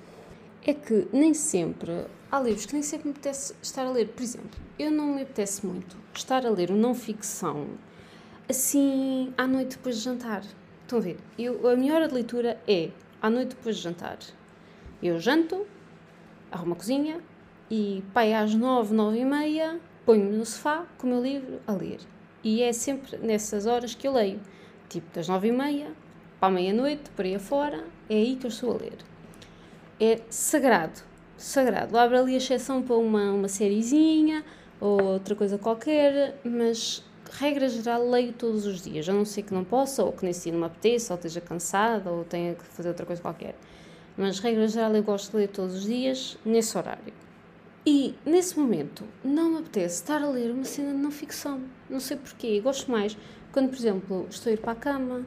É 0.66 0.74
que 0.74 1.08
nem 1.14 1.34
sempre 1.34 2.06
há 2.32 2.40
livros 2.40 2.66
que 2.66 2.74
nem 2.74 2.84
sempre 2.84 3.08
me 3.08 3.12
apetece 3.14 3.54
estar 3.62 3.86
a 3.86 3.92
ler. 3.92 4.10
Por 4.10 4.22
exemplo, 4.22 4.60
eu 4.78 4.92
não 4.92 5.16
me 5.16 5.22
apetece 5.22 5.66
muito 5.66 5.96
estar 6.14 6.46
a 6.46 6.50
ler 6.50 6.72
o 6.72 6.76
não 6.76 6.94
ficção 6.94 7.68
assim 8.50 9.34
à 9.38 9.46
noite 9.48 9.78
depois 9.78 9.98
de 9.98 10.04
jantar. 10.04 10.44
Estão 10.84 11.00
a 11.00 11.02
ver? 11.02 11.18
Eu, 11.38 11.68
a 11.70 11.76
minha 11.76 11.94
hora 11.94 12.08
de 12.08 12.14
leitura 12.14 12.62
é 12.68 12.92
à 13.22 13.30
noite 13.30 13.50
depois 13.50 13.78
de 13.78 13.84
jantar. 13.84 14.18
Eu 15.02 15.20
janto, 15.20 15.66
arrumo 16.52 16.74
a 16.74 16.76
cozinha, 16.76 17.22
e 17.70 18.04
pai 18.14 18.34
às 18.34 18.56
nove, 18.56 18.94
nove 18.94 19.20
e 19.20 19.26
meia, 19.26 19.80
ponho-me 20.06 20.38
no 20.38 20.46
sofá 20.46 20.86
com 20.98 21.08
o 21.08 21.10
meu 21.10 21.22
livro 21.22 21.60
a 21.68 21.74
ler. 21.74 22.00
E 22.44 22.62
é 22.62 22.72
sempre 22.72 23.18
nessas 23.18 23.66
horas 23.66 23.94
que 23.94 24.08
eu 24.08 24.14
leio, 24.14 24.40
tipo 24.88 25.14
das 25.14 25.28
nove 25.28 25.50
e 25.50 25.52
meia 25.52 25.92
para 26.40 26.50
a 26.50 26.52
meia-noite, 26.52 27.10
por 27.16 27.26
aí 27.26 27.36
afora, 27.36 27.84
é 28.10 28.16
aí 28.16 28.36
que 28.36 28.46
eu 28.46 28.50
estou 28.50 28.72
a 28.72 28.78
ler. 28.78 28.98
É 30.00 30.22
sagrado, 30.30 31.02
sagrado. 31.38 31.98
Abre 31.98 32.18
ali 32.18 32.34
a 32.36 32.38
exceção 32.38 32.82
para 32.82 32.96
uma, 32.96 33.32
uma 33.32 33.48
sériezinha 33.48 34.44
ou 34.80 35.02
outra 35.02 35.36
coisa 35.36 35.58
qualquer, 35.58 36.40
mas 36.44 37.04
regra 37.32 37.68
geral 37.68 38.08
leio 38.08 38.34
todos 38.34 38.66
os 38.66 38.82
dias, 38.82 39.10
a 39.10 39.14
não 39.14 39.26
ser 39.26 39.44
que 39.44 39.54
não 39.54 39.64
possa, 39.64 40.04
ou 40.04 40.12
que 40.12 40.26
nesse 40.26 40.44
dia 40.44 40.54
não 40.54 40.60
me 40.60 40.66
apeteça, 40.66 41.14
ou 41.14 41.18
esteja 41.18 41.42
cansada, 41.42 42.12
ou 42.12 42.24
tenha 42.24 42.54
que 42.54 42.64
fazer 42.66 42.90
outra 42.90 43.06
coisa 43.06 43.22
qualquer. 43.22 43.56
Mas 44.16 44.40
regra 44.40 44.68
geral 44.68 44.96
eu 44.96 45.04
gosto 45.04 45.32
de 45.32 45.38
ler 45.38 45.48
todos 45.50 45.76
os 45.76 45.84
dias, 45.84 46.38
nesse 46.46 46.78
horário. 46.78 47.14
E 47.86 48.16
nesse 48.26 48.60
momento 48.60 49.06
não 49.24 49.52
me 49.52 49.58
apetece 49.60 49.96
estar 49.96 50.22
a 50.22 50.30
ler 50.30 50.52
uma 50.52 50.66
cena 50.66 50.92
de 50.92 50.98
não 50.98 51.12
ficção. 51.12 51.62
Não 51.90 52.00
sei 52.00 52.18
porquê. 52.18 52.60
Gosto 52.60 52.92
mais 52.92 53.18
quando, 53.52 53.70
por 53.70 53.78
exemplo, 53.78 54.28
estou 54.30 54.50
a 54.52 54.54
ir 54.54 54.58
para 54.58 54.74
a 54.74 54.76
cama, 54.76 55.26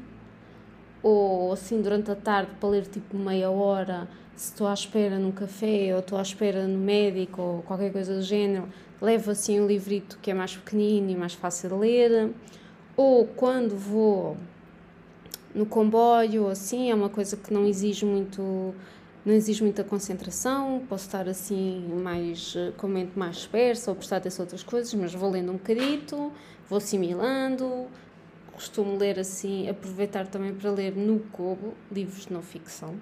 ou 1.03 1.53
assim 1.53 1.81
durante 1.81 2.11
a 2.11 2.17
tarde 2.17 2.53
para 2.59 2.69
ler 2.69 2.87
tipo 2.87 3.17
meia 3.17 3.51
hora, 3.51 4.09
se 4.37 4.53
estou 4.53 4.67
à 4.67 4.75
espera 4.75 5.19
num 5.19 5.33
café 5.33 5.91
ou 5.93 6.01
estou 6.01 6.19
à 6.19 6.23
espera 6.23 6.67
no 6.67 6.79
médico 6.79 7.43
ou 7.43 7.63
qualquer 7.63 7.93
coisa 7.93 8.15
do 8.15 8.23
género, 8.23 8.69
levo 9.01 9.31
assim 9.31 9.61
um 9.61 9.67
livrito 9.67 10.19
que 10.21 10.31
é 10.31 10.35
mais 10.35 10.57
pequenino 10.57 11.11
e 11.11 11.17
mais 11.17 11.35
fácil 11.35 11.71
de 11.71 11.75
ler. 11.75 12.31
Ou 12.97 13.27
quando 13.27 13.77
vou 13.77 14.37
no 15.55 15.67
comboio, 15.67 16.49
assim, 16.49 16.91
é 16.91 16.95
uma 16.95 17.09
coisa 17.09 17.37
que 17.37 17.53
não 17.53 17.67
exige 17.67 18.05
muito 18.05 18.75
não 19.25 19.35
exige 19.35 19.63
muita 19.63 19.85
concentração, 19.85 20.83
posso 20.89 21.05
estar 21.05 21.29
assim 21.29 21.87
mais 22.03 22.57
com 22.79 22.87
a 22.87 22.91
mente 22.91 23.19
mais 23.19 23.37
dispersa 23.37 23.91
ou 23.91 23.95
prestar 23.95 24.17
atenção 24.17 24.43
a 24.43 24.45
outras 24.45 24.63
coisas, 24.63 24.95
mas 24.95 25.13
vou 25.13 25.31
lendo 25.31 25.51
um 25.51 25.57
bocadito, 25.57 26.33
vou 26.69 26.79
assimilando, 26.79 27.87
costumo 28.61 28.99
ler 28.99 29.19
assim, 29.19 29.71
aproveitar 29.71 30.27
também 30.27 30.53
para 30.55 30.71
ler 30.71 30.95
no 30.95 31.19
Kobo, 31.19 31.73
livros 31.91 32.27
de 32.27 32.33
não 32.35 32.43
ficção. 32.43 32.95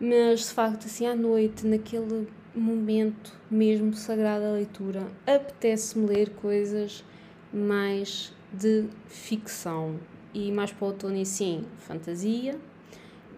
Mas 0.00 0.46
de 0.46 0.54
facto, 0.54 0.86
assim 0.86 1.06
à 1.06 1.16
noite, 1.16 1.66
naquele 1.66 2.28
momento 2.54 3.36
mesmo 3.50 3.92
sagrado 3.94 4.44
da 4.44 4.52
leitura, 4.52 5.08
apetece-me 5.26 6.06
ler 6.06 6.30
coisas 6.30 7.04
mais 7.52 8.32
de 8.52 8.84
ficção. 9.08 9.98
E 10.32 10.52
mais 10.52 10.72
para 10.72 10.84
o 10.84 10.88
outono, 10.88 11.26
sim, 11.26 11.64
fantasia. 11.78 12.56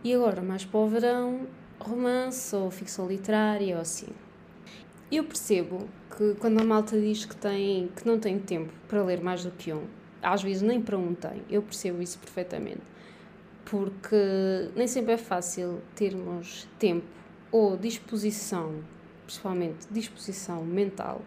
E 0.04 0.14
agora, 0.14 0.42
mais 0.42 0.66
para 0.66 0.80
o 0.80 0.86
verão, 0.86 1.46
romance 1.80 2.54
ou 2.54 2.70
ficção 2.70 3.08
literária 3.08 3.76
ou 3.76 3.80
assim. 3.80 4.08
Eu 5.10 5.24
percebo 5.24 5.88
que 6.14 6.34
quando 6.34 6.60
a 6.60 6.64
malta 6.64 7.00
diz 7.00 7.24
que, 7.24 7.34
tem, 7.34 7.88
que 7.96 8.06
não 8.06 8.18
tem 8.18 8.38
tempo 8.38 8.72
para 8.86 9.02
ler 9.02 9.22
mais 9.22 9.42
do 9.42 9.50
que 9.50 9.72
um, 9.72 9.86
às 10.22 10.42
vezes 10.42 10.62
nem 10.62 10.80
para 10.80 10.96
um 10.96 11.14
tem, 11.14 11.42
eu 11.50 11.62
percebo 11.62 12.00
isso 12.00 12.18
perfeitamente, 12.18 12.82
porque 13.64 14.70
nem 14.76 14.86
sempre 14.86 15.12
é 15.12 15.16
fácil 15.16 15.80
termos 15.94 16.68
tempo 16.78 17.06
ou 17.50 17.76
disposição, 17.76 18.76
principalmente 19.24 19.86
disposição 19.90 20.64
mental, 20.64 21.22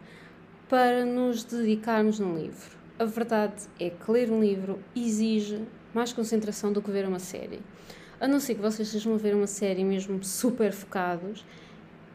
para 0.69 1.05
nos 1.05 1.43
dedicarmos 1.43 2.19
num 2.19 2.35
livro. 2.35 2.75
A 2.97 3.05
verdade 3.05 3.63
é 3.79 3.89
que 3.89 4.11
ler 4.11 4.31
um 4.31 4.41
livro 4.41 4.79
exige 4.95 5.61
mais 5.93 6.11
concentração 6.13 6.71
do 6.71 6.81
que 6.81 6.89
ver 6.89 7.07
uma 7.07 7.19
série. 7.19 7.59
A 8.19 8.27
não 8.27 8.39
ser 8.39 8.55
que 8.55 8.61
vocês 8.61 8.87
estejam 8.87 9.13
a 9.13 9.17
ver 9.17 9.35
uma 9.35 9.47
série 9.47 9.83
mesmo 9.83 10.23
super 10.23 10.71
focados, 10.71 11.45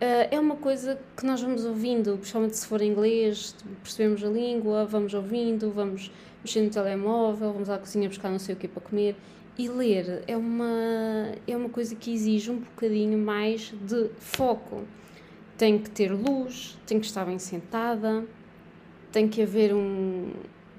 Uh, 0.00 0.24
é 0.30 0.40
uma 0.40 0.56
coisa 0.56 0.98
que 1.14 1.26
nós 1.26 1.42
vamos 1.42 1.62
ouvindo, 1.66 2.16
principalmente 2.16 2.56
se 2.56 2.66
for 2.66 2.80
em 2.80 2.90
inglês, 2.90 3.54
percebemos 3.82 4.24
a 4.24 4.28
língua, 4.28 4.86
vamos 4.86 5.12
ouvindo, 5.12 5.70
vamos 5.70 6.10
mexer 6.42 6.62
no 6.62 6.70
telemóvel, 6.70 7.52
vamos 7.52 7.68
à 7.68 7.78
cozinha 7.78 8.08
buscar 8.08 8.30
não 8.30 8.38
sei 8.38 8.54
o 8.54 8.58
que 8.58 8.68
para 8.68 8.82
comer. 8.82 9.16
E 9.58 9.68
ler 9.68 10.24
é 10.26 10.36
uma, 10.36 11.32
é 11.46 11.56
uma 11.56 11.68
coisa 11.68 11.94
que 11.94 12.12
exige 12.12 12.50
um 12.50 12.58
bocadinho 12.58 13.18
mais 13.18 13.74
de 13.86 14.08
foco. 14.18 14.84
Tem 15.58 15.76
que 15.78 15.90
ter 15.90 16.12
luz, 16.12 16.78
tem 16.86 16.98
que 16.98 17.04
estar 17.04 17.26
bem 17.26 17.38
sentada, 17.38 18.24
tem 19.12 19.28
que 19.28 19.42
haver 19.42 19.74
um. 19.74 20.30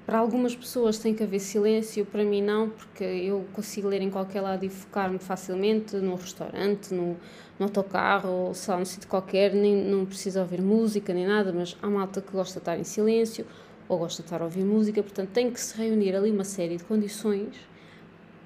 Para 0.04 0.18
algumas 0.18 0.56
pessoas 0.56 0.98
tem 0.98 1.14
que 1.14 1.22
haver 1.22 1.38
silêncio, 1.38 2.04
para 2.04 2.24
mim 2.24 2.42
não, 2.42 2.70
porque 2.70 3.04
eu 3.04 3.44
consigo 3.52 3.86
ler 3.86 4.02
em 4.02 4.10
qualquer 4.10 4.40
lado 4.40 4.64
e 4.64 4.68
focar-me 4.68 5.18
facilmente, 5.18 5.94
no 5.96 6.16
restaurante, 6.16 6.92
no, 6.92 7.16
no 7.56 7.66
autocarro 7.66 8.28
ou 8.28 8.54
só 8.54 8.76
no 8.76 8.84
sítio 8.84 9.08
qualquer, 9.08 9.54
nem, 9.54 9.76
não 9.76 10.04
preciso 10.04 10.40
ouvir 10.40 10.60
música 10.60 11.14
nem 11.14 11.24
nada, 11.24 11.52
mas 11.52 11.76
há 11.80 11.86
malta 11.88 12.20
que 12.20 12.32
gosta 12.32 12.54
de 12.54 12.58
estar 12.58 12.76
em 12.76 12.82
silêncio 12.82 13.46
ou 13.88 13.98
gosta 13.98 14.22
de 14.22 14.26
estar 14.26 14.40
a 14.40 14.44
ouvir 14.44 14.64
música, 14.64 15.02
portanto 15.02 15.30
tem 15.30 15.50
que 15.50 15.60
se 15.60 15.76
reunir 15.76 16.14
ali 16.14 16.30
uma 16.30 16.44
série 16.44 16.76
de 16.76 16.84
condições 16.84 17.54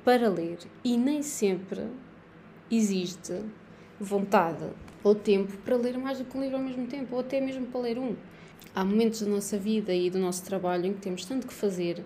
para 0.05 0.29
ler 0.29 0.59
e 0.85 0.97
nem 0.97 1.23
sempre 1.23 1.83
existe 2.71 3.41
vontade 3.99 4.65
ou 5.03 5.15
tempo 5.15 5.57
para 5.59 5.77
ler 5.77 5.97
mais 5.99 6.19
do 6.19 6.25
que 6.25 6.37
um 6.37 6.41
livro 6.41 6.57
ao 6.57 6.63
mesmo 6.63 6.87
tempo, 6.87 7.15
ou 7.15 7.21
até 7.21 7.41
mesmo 7.41 7.67
para 7.67 7.81
ler 7.81 7.99
um. 7.99 8.17
Há 8.75 8.85
momentos 8.85 9.23
da 9.23 9.29
nossa 9.29 9.57
vida 9.57 9.95
e 9.95 10.11
do 10.11 10.19
nosso 10.19 10.45
trabalho 10.45 10.87
em 10.87 10.93
que 10.93 11.01
temos 11.01 11.25
tanto 11.25 11.47
que 11.47 11.55
fazer, 11.55 12.05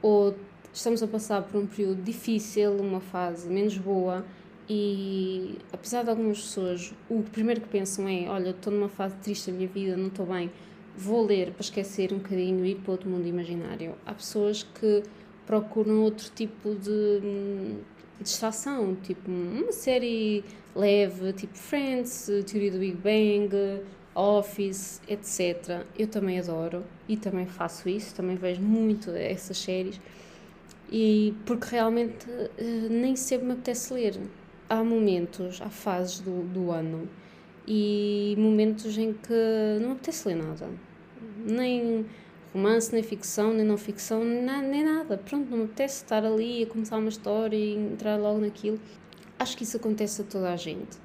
ou 0.00 0.34
estamos 0.72 1.02
a 1.02 1.06
passar 1.06 1.42
por 1.42 1.60
um 1.60 1.66
período 1.66 2.02
difícil, 2.02 2.76
uma 2.76 3.00
fase 3.00 3.48
menos 3.48 3.76
boa, 3.76 4.24
e 4.68 5.58
apesar 5.72 6.02
de 6.02 6.10
algumas 6.10 6.40
pessoas, 6.40 6.92
o 7.08 7.22
primeiro 7.22 7.60
que 7.60 7.68
pensam 7.68 8.08
é: 8.08 8.28
olha, 8.28 8.50
estou 8.50 8.72
numa 8.72 8.88
fase 8.88 9.16
triste 9.16 9.50
da 9.50 9.56
minha 9.56 9.68
vida, 9.68 9.96
não 9.96 10.08
estou 10.08 10.26
bem, 10.26 10.50
vou 10.96 11.24
ler 11.24 11.52
para 11.52 11.62
esquecer 11.62 12.12
um 12.12 12.18
bocadinho 12.18 12.64
e 12.64 12.72
ir 12.72 12.76
para 12.76 12.92
outro 12.92 13.08
mundo 13.08 13.26
imaginário. 13.26 13.94
Há 14.04 14.14
pessoas 14.14 14.62
que 14.62 15.02
procuram 15.46 16.02
outro 16.02 16.30
tipo 16.34 16.74
de 16.74 17.20
hum, 17.22 17.78
distração, 18.20 18.96
tipo 19.02 19.30
uma 19.30 19.72
série 19.72 20.44
leve, 20.74 21.32
tipo 21.32 21.56
Friends, 21.56 22.30
Teoria 22.46 22.72
do 22.72 22.78
Big 22.78 22.96
Bang, 22.96 23.82
Office, 24.14 25.00
etc. 25.06 25.84
Eu 25.98 26.06
também 26.06 26.38
adoro 26.38 26.82
e 27.08 27.16
também 27.16 27.46
faço 27.46 27.88
isso, 27.88 28.14
também 28.14 28.36
vejo 28.36 28.62
muito 28.62 29.10
essas 29.10 29.58
séries. 29.58 30.00
E 30.90 31.34
porque 31.44 31.66
realmente 31.70 32.26
eh, 32.56 32.88
nem 32.88 33.16
sempre 33.16 33.46
me 33.46 33.52
apetece 33.52 33.92
ler. 33.92 34.18
Há 34.68 34.82
momentos, 34.82 35.60
há 35.60 35.68
fases 35.68 36.20
do, 36.20 36.42
do 36.44 36.70
ano 36.70 37.08
e 37.66 38.34
momentos 38.38 38.96
em 38.96 39.12
que 39.12 39.78
não 39.80 39.92
apetece 39.92 40.28
ler 40.28 40.36
nada. 40.36 40.68
Nem 41.44 42.06
romance, 42.54 42.92
nem 42.92 43.02
ficção, 43.02 43.52
nem 43.52 43.64
não 43.66 43.76
ficção, 43.76 44.24
nem 44.24 44.84
nada. 44.84 45.18
Pronto, 45.18 45.50
não 45.50 45.58
me 45.58 45.64
apetece 45.64 46.04
estar 46.04 46.24
ali 46.24 46.62
a 46.62 46.66
começar 46.66 46.96
uma 46.96 47.08
história 47.08 47.56
e 47.56 47.74
entrar 47.74 48.16
logo 48.16 48.40
naquilo. 48.40 48.80
Acho 49.38 49.56
que 49.56 49.64
isso 49.64 49.76
acontece 49.76 50.22
a 50.22 50.24
toda 50.24 50.52
a 50.52 50.56
gente, 50.56 50.96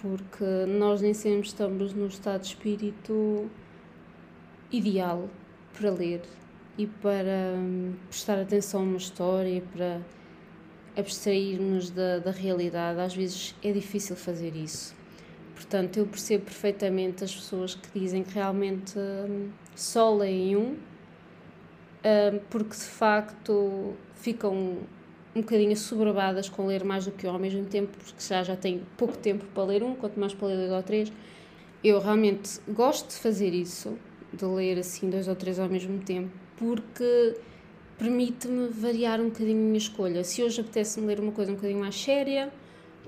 porque 0.00 0.44
nós 0.66 1.02
nem 1.02 1.12
sempre 1.12 1.46
estamos 1.46 1.92
no 1.92 2.06
estado 2.06 2.40
de 2.40 2.48
espírito 2.48 3.50
ideal 4.72 5.28
para 5.74 5.90
ler 5.90 6.22
e 6.78 6.86
para 6.86 7.54
hum, 7.56 7.94
prestar 8.08 8.38
atenção 8.40 8.80
a 8.80 8.84
uma 8.84 8.96
história 8.96 9.62
para 9.72 10.00
abstrairmos 10.96 11.90
da, 11.90 12.20
da 12.20 12.30
realidade. 12.30 13.00
Às 13.00 13.14
vezes 13.14 13.54
é 13.62 13.72
difícil 13.72 14.16
fazer 14.16 14.56
isso. 14.56 14.94
Portanto, 15.60 15.98
eu 15.98 16.06
percebo 16.06 16.44
perfeitamente 16.44 17.22
as 17.22 17.34
pessoas 17.34 17.74
que 17.74 18.00
dizem 18.00 18.24
que 18.24 18.32
realmente 18.32 18.98
hum, 18.98 19.50
só 19.76 20.14
leem 20.14 20.56
um, 20.56 20.62
hum, 20.62 20.76
porque 22.48 22.74
de 22.74 22.84
facto 22.84 23.92
ficam 24.14 24.78
um 25.36 25.42
bocadinho 25.42 25.72
assoberbadas 25.72 26.48
com 26.48 26.66
ler 26.66 26.82
mais 26.82 27.04
do 27.04 27.12
que 27.12 27.26
um 27.26 27.32
ao 27.32 27.38
mesmo 27.38 27.66
tempo, 27.66 27.94
porque 27.98 28.22
já, 28.26 28.42
já 28.42 28.56
têm 28.56 28.80
pouco 28.96 29.18
tempo 29.18 29.44
para 29.54 29.64
ler 29.64 29.82
um, 29.82 29.94
quanto 29.94 30.18
mais 30.18 30.32
para 30.32 30.48
ler 30.48 30.56
dois 30.56 30.72
ou 30.72 30.82
três. 30.82 31.12
Eu 31.84 32.00
realmente 32.00 32.58
gosto 32.66 33.10
de 33.10 33.16
fazer 33.16 33.52
isso, 33.52 33.98
de 34.32 34.46
ler 34.46 34.78
assim 34.78 35.10
dois 35.10 35.28
ou 35.28 35.36
três 35.36 35.58
ao 35.58 35.68
mesmo 35.68 35.98
tempo, 35.98 36.30
porque 36.56 37.36
permite-me 37.98 38.68
variar 38.68 39.20
um 39.20 39.26
bocadinho 39.26 39.58
a 39.58 39.64
minha 39.66 39.76
escolha. 39.76 40.24
Se 40.24 40.42
hoje 40.42 40.62
apetece-me 40.62 41.06
ler 41.06 41.20
uma 41.20 41.32
coisa 41.32 41.52
um 41.52 41.54
bocadinho 41.56 41.80
mais 41.80 42.02
séria, 42.02 42.50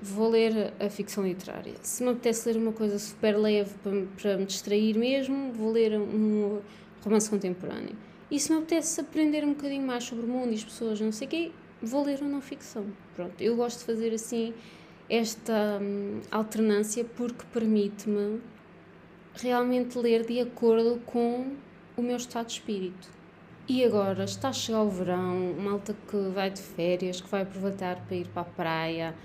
vou 0.01 0.29
ler 0.29 0.73
a 0.79 0.89
ficção 0.89 1.25
literária. 1.25 1.73
Se 1.81 2.03
me 2.03 2.09
apetece 2.09 2.49
ler 2.49 2.57
uma 2.57 2.71
coisa 2.71 2.99
super 2.99 3.37
leve 3.37 3.73
para, 3.81 4.05
para 4.21 4.37
me 4.37 4.45
distrair 4.45 4.97
mesmo, 4.97 5.51
vou 5.53 5.71
ler 5.71 5.99
um 5.99 6.61
romance 7.03 7.29
contemporâneo. 7.29 7.95
E 8.29 8.39
se 8.39 8.51
me 8.51 8.57
apetece 8.57 8.99
aprender 8.99 9.43
um 9.43 9.53
bocadinho 9.53 9.85
mais 9.85 10.03
sobre 10.03 10.25
o 10.25 10.27
mundo 10.27 10.51
e 10.51 10.55
as 10.55 10.63
pessoas, 10.63 10.99
não 10.99 11.11
sei 11.11 11.27
o 11.27 11.29
quê, 11.29 11.51
vou 11.81 12.03
ler 12.03 12.19
uma 12.21 12.29
não 12.29 12.41
ficção. 12.41 12.85
Pronto, 13.15 13.39
eu 13.41 13.55
gosto 13.55 13.79
de 13.79 13.85
fazer 13.85 14.13
assim 14.13 14.53
esta 15.09 15.79
hum, 15.81 16.21
alternância 16.31 17.03
porque 17.03 17.45
permite-me 17.51 18.41
realmente 19.35 19.97
ler 19.97 20.25
de 20.25 20.39
acordo 20.39 20.99
com 21.05 21.53
o 21.95 22.01
meu 22.01 22.17
estado 22.17 22.47
de 22.47 22.53
espírito. 22.53 23.09
E 23.67 23.83
agora 23.85 24.23
está 24.25 24.49
a 24.49 24.53
chegar 24.53 24.81
o 24.81 24.89
verão, 24.89 25.53
malta 25.57 25.95
que 26.09 26.17
vai 26.33 26.49
de 26.49 26.61
férias, 26.61 27.21
que 27.21 27.29
vai 27.29 27.43
aproveitar 27.43 28.03
para 28.05 28.15
ir 28.15 28.27
para 28.27 28.41
a 28.41 28.45
praia, 28.45 29.15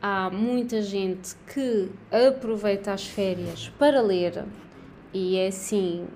há 0.00 0.30
muita 0.30 0.82
gente 0.82 1.34
que 1.52 1.90
aproveita 2.10 2.92
as 2.92 3.06
férias 3.06 3.70
para 3.78 4.00
ler 4.00 4.44
e 5.12 5.36
é 5.36 5.48
assim 5.48 6.06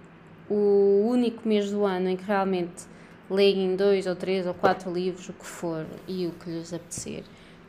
o 0.48 1.06
único 1.08 1.48
mês 1.48 1.70
do 1.70 1.84
ano 1.84 2.08
em 2.08 2.16
que 2.16 2.24
realmente 2.24 2.84
leem 3.30 3.76
dois 3.76 4.06
ou 4.06 4.16
três 4.16 4.46
ou 4.46 4.52
quatro 4.52 4.92
livros, 4.92 5.28
o 5.28 5.32
que 5.32 5.46
for 5.46 5.86
e 6.08 6.26
o 6.26 6.32
que 6.32 6.50
lhes 6.50 6.72
apetecer, 6.72 7.22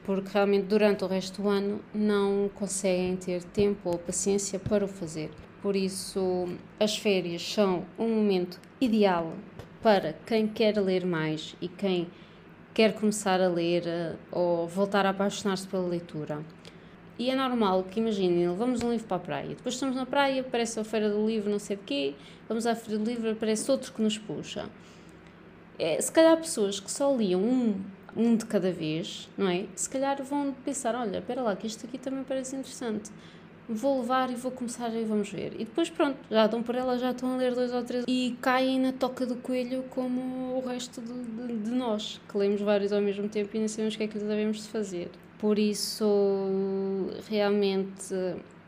porque 0.04 0.30
realmente 0.34 0.66
durante 0.66 1.04
o 1.04 1.08
resto 1.08 1.44
do 1.44 1.48
ano 1.48 1.80
não 1.94 2.50
conseguem 2.56 3.16
ter 3.16 3.44
tempo 3.44 3.90
ou 3.90 4.00
paciência 4.00 4.58
para 4.58 4.84
o 4.84 4.88
fazer. 4.88 5.30
Por 5.62 5.76
isso, 5.76 6.48
as 6.80 6.98
férias 6.98 7.44
são 7.54 7.86
um 8.00 8.10
momento 8.10 8.60
ideal 8.80 9.34
para 9.84 10.14
quem 10.26 10.48
quer 10.48 10.76
ler 10.80 11.06
mais 11.06 11.56
e 11.62 11.68
quem 11.68 12.08
quer 12.74 12.94
começar 12.94 13.42
a 13.42 13.48
ler 13.48 13.84
eh, 13.86 14.16
ou 14.32 14.68
voltar 14.68 15.06
a 15.06 15.10
apaixonar-se 15.10 15.68
pela 15.68 15.88
leitura. 15.88 16.44
E 17.20 17.30
é 17.30 17.36
normal 17.36 17.84
que, 17.84 18.00
imaginem, 18.00 18.50
levamos 18.50 18.82
um 18.82 18.92
livro 18.92 19.06
para 19.06 19.18
a 19.18 19.20
praia, 19.20 19.50
depois 19.50 19.76
estamos 19.76 19.96
na 19.96 20.06
praia, 20.06 20.42
aparece 20.42 20.80
a 20.80 20.84
feira 20.84 21.10
do 21.10 21.26
livro, 21.26 21.52
não 21.52 21.60
sei 21.60 21.76
de 21.76 21.84
quê, 21.84 22.16
vamos 22.48 22.66
à 22.66 22.74
feira 22.74 22.98
do 22.98 23.08
livro, 23.08 23.32
aparece 23.32 23.70
outro 23.70 23.92
que 23.94 24.02
nos 24.02 24.18
puxa. 24.18 24.68
É, 25.78 26.02
se 26.02 26.12
calhar 26.12 26.36
pessoas 26.38 26.80
que 26.80 26.90
só 26.90 27.16
liam 27.16 27.42
um, 27.42 27.80
um 28.16 28.36
de 28.36 28.46
cada 28.46 28.72
vez, 28.72 29.30
não 29.38 29.48
é? 29.48 29.66
Se 29.76 29.90
calhar 29.90 30.22
vão 30.24 30.54
pensar, 30.66 30.96
olha, 30.96 31.20
espera 31.20 31.42
lá, 31.42 31.56
que 31.56 31.68
isto 31.68 31.86
aqui 31.86 31.98
também 31.98 32.24
parece 32.24 32.56
interessante. 32.56 33.12
Vou 33.74 34.02
levar 34.02 34.30
e 34.30 34.36
vou 34.36 34.52
começar 34.52 34.90
e 34.90 35.04
vamos 35.06 35.30
ver. 35.30 35.54
E 35.56 35.66
depois 35.66 35.90
pronto, 35.90 36.18
já 36.30 36.46
dão 36.46 36.62
por 36.62 36.76
ela, 36.76 36.98
já 36.98 37.12
estão 37.12 37.34
a 37.34 37.38
ler 37.38 37.56
dois 37.56 37.74
ou 37.74 37.82
três 37.84 38.04
e 38.08 38.38
caem 38.42 38.80
na 38.80 38.92
toca 38.92 39.26
do 39.26 39.36
coelho 39.38 39.84
como 39.90 40.58
o 40.58 40.68
resto 40.68 41.02
de, 41.02 41.14
de, 41.14 41.58
de 41.58 41.72
nós, 41.72 42.20
que 42.30 42.38
lemos 42.38 42.60
vários 42.60 42.92
ao 42.92 43.02
mesmo 43.02 43.30
tempo 43.30 43.50
e 43.54 43.60
nem 43.60 43.68
sabemos 43.68 43.96
o 43.96 43.98
que 43.98 44.04
é 44.04 44.08
que 44.08 44.18
lhes 44.18 44.28
devemos 44.28 44.58
de 44.64 44.70
fazer. 44.70 45.10
Por 45.40 45.58
isso, 45.58 46.06
realmente, 47.30 48.14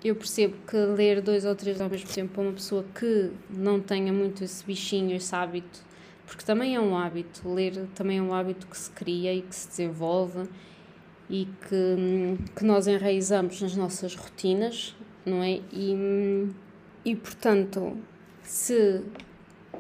eu 0.04 0.16
percebo 0.16 0.56
que 0.68 0.76
ler 0.76 1.22
dois 1.22 1.46
ou 1.46 1.54
três 1.54 1.80
ao 1.80 1.90
mesmo 1.90 2.10
tempo 2.10 2.34
para 2.34 2.42
uma 2.42 2.54
pessoa 2.54 2.86
que 2.96 3.32
não 3.50 3.80
tenha 3.80 4.12
muito 4.12 4.44
esse 4.44 4.66
bichinho, 4.66 5.16
esse 5.16 5.36
hábito, 5.36 5.82
porque 6.26 6.44
também 6.44 6.76
é 6.76 6.80
um 6.80 6.98
hábito, 6.98 7.48
ler 7.48 7.88
também 7.94 8.18
é 8.18 8.22
um 8.22 8.34
hábito 8.34 8.68
que 8.68 8.78
se 8.78 8.90
cria 8.90 9.34
e 9.34 9.42
que 9.42 9.56
se 9.56 9.68
desenvolve 9.68 10.48
e 11.30 11.48
que, 11.68 12.38
que 12.56 12.64
nós 12.64 12.88
enraizamos 12.88 13.62
nas 13.62 13.76
nossas 13.76 14.16
rotinas, 14.16 14.96
não 15.26 15.42
é? 15.42 15.62
E, 15.72 16.50
e 17.06 17.16
portanto, 17.16 17.98
se 18.42 19.02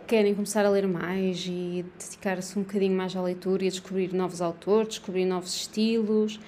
querem 0.07 0.33
começar 0.33 0.65
a 0.65 0.69
ler 0.69 0.87
mais 0.87 1.45
e 1.47 1.85
dedicar-se 1.99 2.57
um 2.57 2.63
bocadinho 2.63 2.95
mais 2.95 3.15
à 3.15 3.21
leitura 3.21 3.63
e 3.63 3.67
a 3.67 3.69
descobrir 3.69 4.13
novos 4.13 4.41
autores, 4.41 4.89
descobrir 4.89 5.25
novos 5.25 5.55
estilos, 5.55 6.39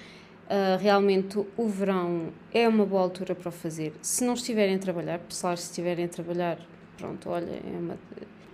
Uh, 0.46 0.78
realmente 0.80 1.44
o 1.56 1.66
verão 1.66 2.32
é 2.54 2.68
uma 2.68 2.86
boa 2.86 3.02
altura 3.02 3.34
para 3.34 3.48
o 3.48 3.52
fazer. 3.52 3.92
Se 4.00 4.24
não 4.24 4.34
estiverem 4.34 4.76
a 4.76 4.78
trabalhar, 4.78 5.18
pessoal, 5.18 5.56
se 5.56 5.70
estiverem 5.70 6.04
a 6.04 6.08
trabalhar, 6.08 6.60
pronto, 6.96 7.28
olha, 7.28 7.50
é 7.50 7.76
uma, 7.76 7.98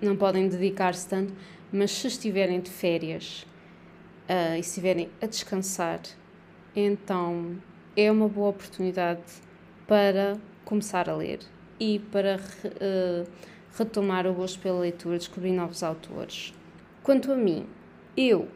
não 0.01 0.17
podem 0.17 0.49
dedicar-se 0.49 1.07
tanto, 1.07 1.35
mas 1.71 1.91
se 1.91 2.07
estiverem 2.07 2.63
de 2.63 2.71
férias 2.71 3.47
uh, 4.27 4.57
e 4.57 4.61
estiverem 4.61 5.11
a 5.21 5.27
descansar, 5.27 6.01
então 6.75 7.57
é 7.97 8.11
uma 8.11 8.29
boa 8.29 8.51
oportunidade 8.51 9.23
para 9.87 10.39
começar 10.65 11.09
a 11.09 11.17
ler 11.17 11.41
e 11.79 11.99
para 11.99 12.37
uh, 12.39 13.29
retomar 13.77 14.27
o 14.27 14.33
gosto 14.33 14.59
pela 14.61 14.81
leitura, 14.81 15.19
descobrir 15.19 15.53
novos 15.53 15.83
autores. 15.83 16.55
Quanto 17.03 17.33
a 17.33 17.37
mim, 17.37 17.67
eu 18.17 18.49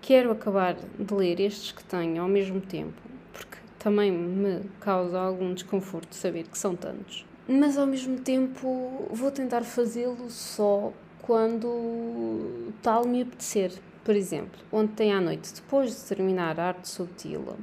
quero 0.00 0.30
acabar 0.30 0.76
de 0.98 1.14
ler 1.14 1.40
estes 1.40 1.72
que 1.72 1.82
tenho 1.84 2.22
ao 2.22 2.28
mesmo 2.28 2.60
tempo, 2.60 3.00
porque 3.32 3.58
também 3.78 4.12
me 4.12 4.60
causa 4.80 5.18
algum 5.18 5.52
desconforto 5.52 6.14
saber 6.14 6.44
que 6.44 6.56
são 6.56 6.76
tantos. 6.76 7.26
Mas 7.48 7.76
ao 7.76 7.86
mesmo 7.86 8.18
tempo 8.20 9.06
vou 9.10 9.30
tentar 9.30 9.62
fazê-lo 9.64 10.30
só 10.30 10.92
quando 11.20 12.72
tal 12.82 13.06
me 13.06 13.22
apetecer. 13.22 13.72
Por 14.04 14.14
exemplo, 14.14 14.60
ontem 14.70 15.12
à 15.14 15.20
noite, 15.20 15.54
depois 15.54 15.96
de 15.96 16.02
terminar 16.02 16.60
a 16.60 16.66
arte 16.66 16.88
subtil, 16.88 17.56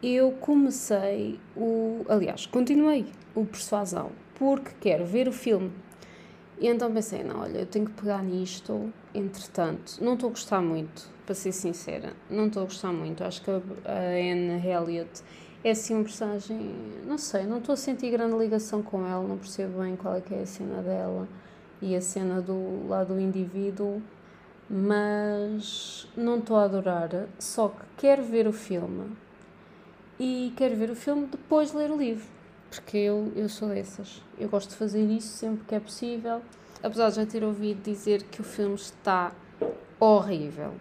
eu 0.00 0.30
comecei 0.32 1.38
o. 1.56 2.04
Aliás, 2.08 2.46
continuei 2.46 3.06
o 3.34 3.44
Persuasão, 3.44 4.12
porque 4.36 4.70
quero 4.80 5.04
ver 5.04 5.26
o 5.26 5.32
filme. 5.32 5.72
E 6.60 6.68
então 6.68 6.92
pensei, 6.92 7.24
não, 7.24 7.40
olha, 7.40 7.58
eu 7.58 7.66
tenho 7.66 7.86
que 7.86 7.92
pegar 7.92 8.22
nisto, 8.22 8.92
entretanto, 9.14 9.98
não 10.00 10.14
estou 10.14 10.28
a 10.28 10.30
gostar 10.30 10.60
muito, 10.60 11.08
para 11.26 11.34
ser 11.34 11.52
sincera, 11.52 12.12
não 12.30 12.46
estou 12.46 12.62
a 12.62 12.66
gostar 12.66 12.92
muito. 12.92 13.24
Acho 13.24 13.42
que 13.42 13.50
a 13.50 13.54
Anne 13.54 14.64
Elliot 14.64 15.22
é 15.64 15.70
assim 15.70 15.94
uma 15.94 16.04
personagem, 16.04 16.74
não 17.06 17.18
sei, 17.18 17.44
não 17.44 17.58
estou 17.58 17.72
a 17.72 17.76
sentir 17.76 18.10
grande 18.10 18.36
ligação 18.36 18.82
com 18.82 19.06
ela, 19.06 19.26
não 19.26 19.38
percebo 19.38 19.82
bem 19.82 19.96
qual 19.96 20.14
é 20.14 20.20
que 20.20 20.34
é 20.34 20.42
a 20.42 20.46
cena 20.46 20.82
dela 20.82 21.26
e 21.82 21.96
a 21.96 22.00
cena 22.00 22.40
do 22.40 22.86
lado 22.86 23.14
do 23.14 23.20
indivíduo, 23.20 24.02
mas 24.72 26.06
não 26.16 26.38
estou 26.38 26.56
a 26.56 26.62
adorar, 26.62 27.10
só 27.40 27.70
que 27.70 27.82
quero 27.98 28.22
ver 28.22 28.46
o 28.46 28.52
filme 28.52 29.10
e 30.16 30.52
quero 30.56 30.76
ver 30.76 30.90
o 30.90 30.94
filme 30.94 31.26
depois 31.26 31.72
de 31.72 31.76
ler 31.76 31.90
o 31.90 31.96
livro, 31.96 32.24
porque 32.70 32.96
eu, 32.96 33.32
eu 33.34 33.48
sou 33.48 33.68
dessas, 33.68 34.22
eu 34.38 34.48
gosto 34.48 34.70
de 34.70 34.76
fazer 34.76 35.04
isso 35.06 35.36
sempre 35.36 35.64
que 35.66 35.74
é 35.74 35.80
possível, 35.80 36.40
apesar 36.80 37.10
de 37.10 37.16
já 37.16 37.26
ter 37.26 37.42
ouvido 37.42 37.82
dizer 37.82 38.22
que 38.22 38.40
o 38.40 38.44
filme 38.44 38.76
está 38.76 39.32
horrível, 39.98 40.72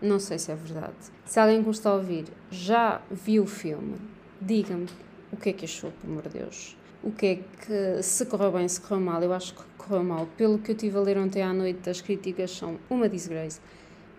não 0.00 0.18
sei 0.18 0.38
se 0.38 0.50
é 0.50 0.54
verdade. 0.54 0.94
Se 1.26 1.38
alguém 1.38 1.62
que 1.62 1.86
a 1.86 1.92
ouvir 1.92 2.24
já 2.50 3.02
viu 3.10 3.42
o 3.42 3.46
filme, 3.46 3.96
diga-me 4.40 4.86
o 5.30 5.36
que 5.36 5.50
é 5.50 5.52
que 5.52 5.66
achou, 5.66 5.90
pelo 5.92 6.14
amor 6.14 6.28
de 6.28 6.38
Deus. 6.38 6.76
O 7.06 7.12
que 7.12 7.26
é 7.26 7.36
que, 7.36 8.02
se 8.02 8.24
correu 8.24 8.50
bem, 8.50 8.66
se 8.66 8.80
correu 8.80 8.98
mal, 8.98 9.22
eu 9.22 9.30
acho 9.34 9.54
que 9.54 9.62
correu 9.76 10.02
mal. 10.02 10.26
Pelo 10.38 10.58
que 10.58 10.72
eu 10.72 10.74
tive 10.74 10.96
a 10.96 11.00
ler 11.02 11.18
ontem 11.18 11.42
à 11.42 11.52
noite, 11.52 11.90
as 11.90 12.00
críticas 12.00 12.50
são 12.50 12.78
uma 12.88 13.10
disgrace. 13.10 13.60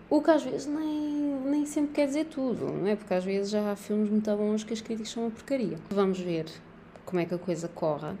O 0.08 0.22
que 0.22 0.30
às 0.30 0.44
vezes 0.44 0.68
nem, 0.68 1.34
nem 1.46 1.66
sempre 1.66 1.94
quer 1.94 2.06
dizer 2.06 2.26
tudo, 2.26 2.66
não 2.66 2.86
é? 2.86 2.94
Porque 2.94 3.12
às 3.12 3.24
vezes 3.24 3.50
já 3.50 3.72
há 3.72 3.74
filmes 3.74 4.08
muito 4.08 4.30
bons 4.36 4.62
que 4.62 4.72
as 4.72 4.80
críticas 4.80 5.10
são 5.10 5.24
uma 5.24 5.32
porcaria. 5.32 5.76
Vamos 5.90 6.20
ver 6.20 6.46
como 7.04 7.20
é 7.20 7.24
que 7.24 7.34
a 7.34 7.38
coisa 7.38 7.66
corra. 7.66 8.16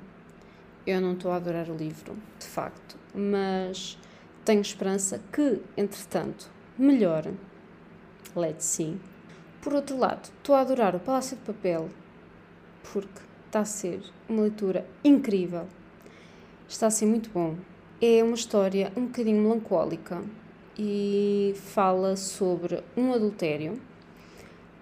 Eu 0.84 1.00
não 1.00 1.12
estou 1.12 1.30
a 1.30 1.36
adorar 1.36 1.70
o 1.70 1.76
livro, 1.76 2.16
de 2.36 2.46
facto, 2.46 2.96
mas 3.14 3.96
tenho 4.44 4.62
esperança 4.62 5.20
que, 5.32 5.62
entretanto, 5.76 6.50
melhore 6.76 7.34
Let's 8.34 8.64
See. 8.64 9.00
Por 9.62 9.74
outro 9.74 9.96
lado, 9.96 10.28
estou 10.38 10.56
a 10.56 10.60
adorar 10.62 10.96
o 10.96 10.98
Palácio 10.98 11.36
de 11.36 11.42
Papel 11.44 11.88
porque 12.92 13.20
está 13.46 13.60
a 13.60 13.64
ser 13.64 14.00
uma 14.28 14.42
leitura 14.42 14.86
incrível. 15.02 15.66
Está 16.68 16.88
a 16.88 16.90
ser 16.90 17.06
muito 17.06 17.30
bom. 17.30 17.56
É 18.00 18.22
uma 18.22 18.34
história 18.34 18.92
um 18.96 19.06
bocadinho 19.06 19.40
melancólica 19.40 20.22
e 20.78 21.54
fala 21.56 22.16
sobre 22.16 22.82
um 22.96 23.12
adultério 23.14 23.80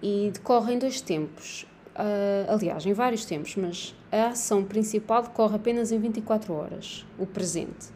e 0.03 0.31
decorre 0.33 0.75
em 0.75 0.79
dois 0.79 1.01
tempos. 1.01 1.67
Uh, 1.95 2.51
aliás, 2.53 2.85
em 2.85 2.93
vários 2.93 3.25
tempos, 3.25 3.55
mas 3.55 3.95
a 4.11 4.29
ação 4.29 4.65
principal 4.65 5.23
decorre 5.23 5.55
apenas 5.55 5.93
em 5.93 6.01
24 6.01 6.53
horas, 6.53 7.07
o 7.17 7.25
presente. 7.25 7.87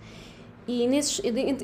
E 0.68 0.86
nesses, 0.86 1.20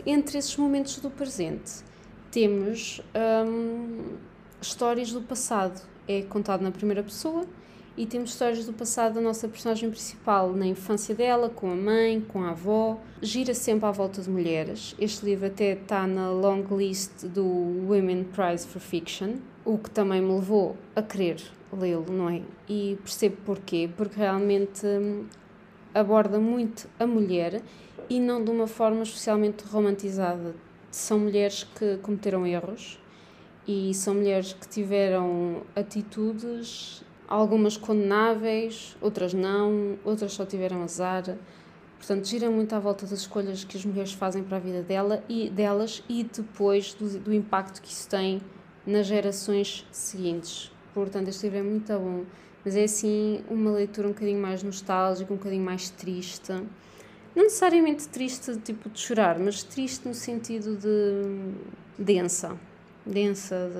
entre 0.06 0.38
esses 0.38 0.56
momentos 0.56 0.98
do 0.98 1.10
presente 1.10 1.84
temos 2.30 3.00
hum, 3.46 4.16
histórias 4.60 5.12
do 5.12 5.20
passado. 5.20 5.80
É 6.08 6.22
contado 6.22 6.62
na 6.62 6.72
primeira 6.72 7.02
pessoa 7.02 7.46
e 7.96 8.06
temos 8.06 8.30
histórias 8.30 8.66
do 8.66 8.72
passado 8.72 9.14
da 9.14 9.20
nossa 9.20 9.48
personagem 9.48 9.88
principal, 9.90 10.52
na 10.52 10.66
infância 10.66 11.14
dela, 11.14 11.48
com 11.48 11.70
a 11.70 11.74
mãe, 11.74 12.20
com 12.20 12.42
a 12.42 12.50
avó. 12.50 12.98
Gira 13.22 13.54
sempre 13.54 13.86
à 13.86 13.90
volta 13.90 14.20
de 14.20 14.28
mulheres. 14.28 14.94
Este 14.98 15.24
livro 15.24 15.46
até 15.46 15.72
está 15.72 16.06
na 16.06 16.30
long 16.30 16.64
list 16.70 17.24
do 17.26 17.44
Women 17.44 18.24
Prize 18.24 18.66
for 18.66 18.80
Fiction, 18.80 19.36
o 19.64 19.78
que 19.78 19.90
também 19.90 20.20
me 20.20 20.32
levou 20.34 20.76
a 20.96 21.02
querer 21.02 21.40
lê-lo, 21.72 22.06
não 22.10 22.28
é? 22.28 22.42
E 22.68 22.98
percebo 23.02 23.36
porquê, 23.44 23.88
porque 23.96 24.18
realmente 24.18 24.86
hum, 24.86 25.26
aborda 25.94 26.38
muito 26.38 26.88
a 26.98 27.06
mulher 27.06 27.62
e 28.10 28.20
não 28.20 28.44
de 28.44 28.50
uma 28.50 28.66
forma 28.66 29.02
especialmente 29.02 29.64
romantizada 29.64 30.54
são 30.94 31.18
mulheres 31.18 31.64
que 31.64 31.96
cometeram 31.98 32.46
erros 32.46 33.00
e 33.66 33.92
são 33.94 34.14
mulheres 34.14 34.52
que 34.52 34.68
tiveram 34.68 35.62
atitudes, 35.74 37.02
algumas 37.28 37.76
condenáveis, 37.76 38.96
outras 39.00 39.32
não, 39.34 39.98
outras 40.04 40.32
só 40.32 40.44
tiveram 40.44 40.82
azar. 40.82 41.36
Portanto, 41.98 42.26
gira 42.26 42.50
muito 42.50 42.74
à 42.74 42.78
volta 42.78 43.06
das 43.06 43.20
escolhas 43.20 43.64
que 43.64 43.76
as 43.76 43.84
mulheres 43.84 44.12
fazem 44.12 44.42
para 44.42 44.58
a 44.58 44.60
vida 44.60 44.82
dela 44.82 45.24
e, 45.28 45.48
delas 45.48 46.02
e 46.08 46.24
depois 46.24 46.92
do, 46.94 47.18
do 47.18 47.32
impacto 47.32 47.80
que 47.80 47.88
isso 47.88 48.08
tem 48.08 48.42
nas 48.86 49.06
gerações 49.06 49.86
seguintes. 49.90 50.70
Portanto, 50.92 51.28
este 51.28 51.44
livro 51.44 51.58
é 51.58 51.62
muito 51.62 51.92
bom, 51.98 52.24
mas 52.64 52.76
é 52.76 52.84
assim 52.84 53.42
uma 53.48 53.70
leitura 53.70 54.08
um 54.08 54.12
bocadinho 54.12 54.40
mais 54.40 54.62
nostálgica, 54.62 55.32
um 55.32 55.36
bocadinho 55.36 55.64
mais 55.64 55.88
triste 55.88 56.52
não 57.34 57.42
necessariamente 57.42 58.08
triste, 58.08 58.56
tipo 58.58 58.88
de 58.88 59.00
chorar, 59.00 59.38
mas 59.40 59.64
triste 59.64 60.06
no 60.06 60.14
sentido 60.14 60.76
de 60.76 61.52
densa, 61.98 62.56
densa, 63.04 63.70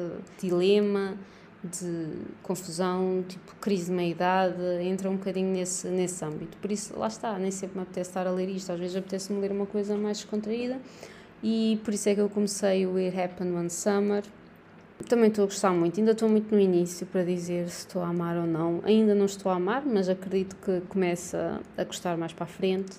de 0.41 0.49
dilema, 0.49 1.17
de 1.65 2.09
confusão, 2.43 3.25
tipo 3.27 3.55
crise 3.57 3.87
de 3.87 3.93
meia-idade, 3.93 4.63
entra 4.83 5.09
um 5.09 5.17
bocadinho 5.17 5.51
nesse, 5.53 5.89
nesse 5.89 6.25
âmbito. 6.25 6.57
Por 6.59 6.71
isso, 6.71 6.99
lá 6.99 7.09
está, 7.09 7.39
nem 7.39 7.51
sempre 7.51 7.79
me 7.79 7.83
apetece 7.83 8.11
estar 8.11 8.27
a 8.27 8.31
ler 8.31 8.49
isto, 8.49 8.71
às 8.71 8.79
vezes 8.79 8.97
apetece-me 8.97 9.41
ler 9.41 9.51
uma 9.51 9.67
coisa 9.67 9.97
mais 9.97 10.19
descontraída 10.19 10.79
e 11.43 11.79
por 11.85 11.93
isso 11.93 12.09
é 12.09 12.15
que 12.15 12.21
eu 12.23 12.29
comecei 12.31 12.87
o 12.87 12.97
It 12.97 13.21
Happened 13.21 13.55
One 13.55 13.69
Summer. 13.71 14.25
Também 15.09 15.29
estou 15.29 15.45
a 15.45 15.47
gostar 15.47 15.73
muito, 15.73 16.01
ainda 16.01 16.13
estou 16.13 16.29
muito 16.29 16.55
no 16.55 16.59
início 16.59 17.07
para 17.07 17.23
dizer 17.23 17.69
se 17.69 17.81
estou 17.81 18.03
a 18.03 18.09
amar 18.09 18.37
ou 18.37 18.47
não. 18.47 18.81
Ainda 18.85 19.15
não 19.15 19.27
estou 19.27 19.53
a 19.53 19.57
amar, 19.57 19.85
mas 19.85 20.09
acredito 20.09 20.57
que 20.57 20.81
começa 20.89 21.61
a 21.77 21.85
gostar 21.85 22.17
mais 22.17 22.33
para 22.33 22.45
a 22.45 22.47
frente. 22.47 22.97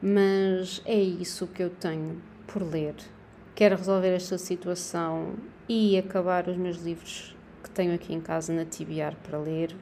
Mas 0.00 0.80
é 0.86 0.98
isso 0.98 1.46
que 1.48 1.62
eu 1.62 1.68
tenho 1.68 2.22
por 2.46 2.62
ler. 2.62 2.94
Quero 3.54 3.76
resolver 3.76 4.14
esta 4.14 4.38
situação 4.38 5.34
e 5.68 5.98
acabar 5.98 6.48
os 6.48 6.56
meus 6.56 6.82
livros 6.82 7.36
que 7.70 7.76
tenho 7.76 7.94
aqui 7.94 8.12
em 8.12 8.20
casa 8.20 8.52
na 8.52 8.64
TBR 8.64 9.16
para 9.22 9.38
ler, 9.38 9.74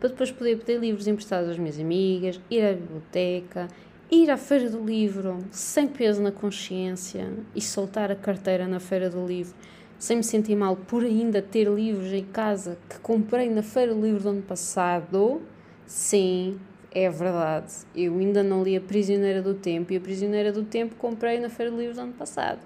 para 0.00 0.08
depois 0.08 0.32
poder 0.32 0.58
pedir 0.58 0.80
livros 0.80 1.06
emprestados 1.06 1.50
às 1.50 1.58
minhas 1.58 1.78
amigas, 1.78 2.40
ir 2.50 2.64
à 2.64 2.72
biblioteca, 2.72 3.68
ir 4.10 4.30
à 4.30 4.36
feira 4.36 4.70
do 4.70 4.84
livro 4.84 5.38
sem 5.50 5.86
peso 5.86 6.22
na 6.22 6.32
consciência 6.32 7.30
e 7.54 7.60
soltar 7.60 8.10
a 8.10 8.16
carteira 8.16 8.66
na 8.66 8.80
feira 8.80 9.08
do 9.08 9.24
livro 9.24 9.54
sem 9.98 10.18
me 10.18 10.24
sentir 10.24 10.56
mal 10.56 10.76
por 10.76 11.02
ainda 11.02 11.40
ter 11.40 11.66
livros 11.68 12.12
em 12.12 12.24
casa 12.24 12.76
que 12.88 12.98
comprei 12.98 13.48
na 13.48 13.62
feira 13.62 13.94
do 13.94 14.00
livro 14.02 14.22
do 14.22 14.28
ano 14.28 14.42
passado. 14.42 15.40
Sim, 15.86 16.58
é 16.92 17.08
verdade. 17.08 17.72
Eu 17.94 18.18
ainda 18.18 18.42
não 18.42 18.62
li 18.62 18.76
A 18.76 18.80
Prisioneira 18.80 19.40
do 19.40 19.54
Tempo 19.54 19.92
e 19.92 19.96
A 19.96 20.00
Prisioneira 20.00 20.52
do 20.52 20.62
Tempo 20.62 20.94
comprei 20.96 21.40
na 21.40 21.48
feira 21.48 21.70
do 21.70 21.78
livro 21.78 21.94
do 21.94 22.00
ano 22.02 22.12
passado. 22.12 22.60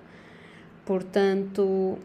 Portanto, 0.84 1.98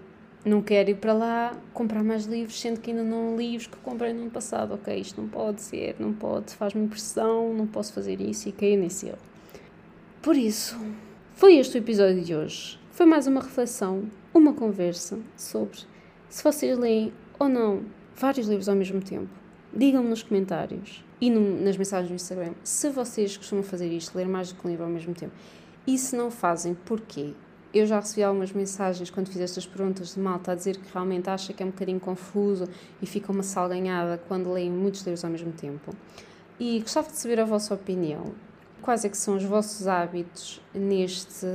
não 0.45 0.61
quero 0.61 0.89
ir 0.89 0.95
para 0.95 1.13
lá 1.13 1.57
comprar 1.73 2.03
mais 2.03 2.25
livros, 2.25 2.59
sendo 2.59 2.79
que 2.79 2.91
ainda 2.91 3.03
não 3.03 3.37
li 3.37 3.55
os 3.55 3.65
que 3.65 3.77
comprei 3.77 4.11
no 4.11 4.23
ano 4.23 4.31
passado. 4.31 4.73
Ok, 4.73 4.95
isto 4.95 5.21
não 5.21 5.29
pode 5.29 5.61
ser, 5.61 5.95
não 5.99 6.13
pode, 6.13 6.53
faz-me 6.53 6.83
impressão, 6.83 7.53
não 7.53 7.65
posso 7.65 7.93
fazer 7.93 8.19
isso 8.19 8.49
e 8.49 8.51
cair 8.51 8.77
nesse 8.77 9.07
erro. 9.07 9.17
Por 10.21 10.35
isso, 10.35 10.79
foi 11.33 11.55
este 11.55 11.77
o 11.77 11.79
episódio 11.79 12.21
de 12.21 12.35
hoje. 12.35 12.79
Foi 12.91 13.05
mais 13.05 13.25
uma 13.25 13.41
reflexão, 13.41 14.03
uma 14.33 14.53
conversa 14.53 15.19
sobre 15.35 15.79
se 16.29 16.43
vocês 16.43 16.77
leem 16.77 17.13
ou 17.39 17.47
não 17.47 17.83
vários 18.15 18.47
livros 18.47 18.67
ao 18.67 18.75
mesmo 18.75 19.01
tempo. 19.01 19.29
Digam-me 19.73 20.09
nos 20.09 20.23
comentários 20.23 21.03
e 21.19 21.29
no, 21.29 21.61
nas 21.63 21.77
mensagens 21.77 22.09
do 22.09 22.15
Instagram 22.15 22.53
se 22.63 22.89
vocês 22.89 23.37
costumam 23.37 23.63
fazer 23.63 23.87
isto, 23.91 24.15
ler 24.15 24.27
mais 24.27 24.51
do 24.51 24.59
que 24.59 24.67
um 24.67 24.69
livro 24.69 24.85
ao 24.85 24.91
mesmo 24.91 25.13
tempo. 25.13 25.33
E 25.87 25.97
se 25.97 26.15
não 26.15 26.29
fazem, 26.29 26.73
porquê? 26.73 27.33
Eu 27.73 27.87
já 27.87 27.99
recebi 27.99 28.21
algumas 28.21 28.51
mensagens 28.51 29.09
quando 29.09 29.29
fiz 29.29 29.41
estas 29.41 29.65
perguntas 29.65 30.13
de 30.13 30.19
malta 30.19 30.51
a 30.51 30.55
dizer 30.55 30.77
que 30.77 30.93
realmente 30.93 31.27
acha 31.27 31.51
que 31.53 31.63
é 31.63 31.65
um 31.65 31.71
bocadinho 31.71 31.99
confuso 31.99 32.69
e 33.01 33.07
fica 33.07 33.31
uma 33.31 33.41
salganhada 33.41 34.21
quando 34.27 34.51
leem 34.51 34.69
muitos 34.69 35.01
livros 35.01 35.25
ao 35.25 35.31
mesmo 35.31 35.51
tempo. 35.53 35.91
E 36.59 36.79
gostava 36.81 37.09
de 37.09 37.17
saber 37.17 37.39
a 37.39 37.45
vossa 37.45 37.73
opinião. 37.73 38.35
Quais 38.79 39.03
é 39.03 39.09
que 39.09 39.17
são 39.17 39.37
os 39.37 39.43
vossos 39.43 39.87
hábitos 39.87 40.61
neste, 40.71 41.47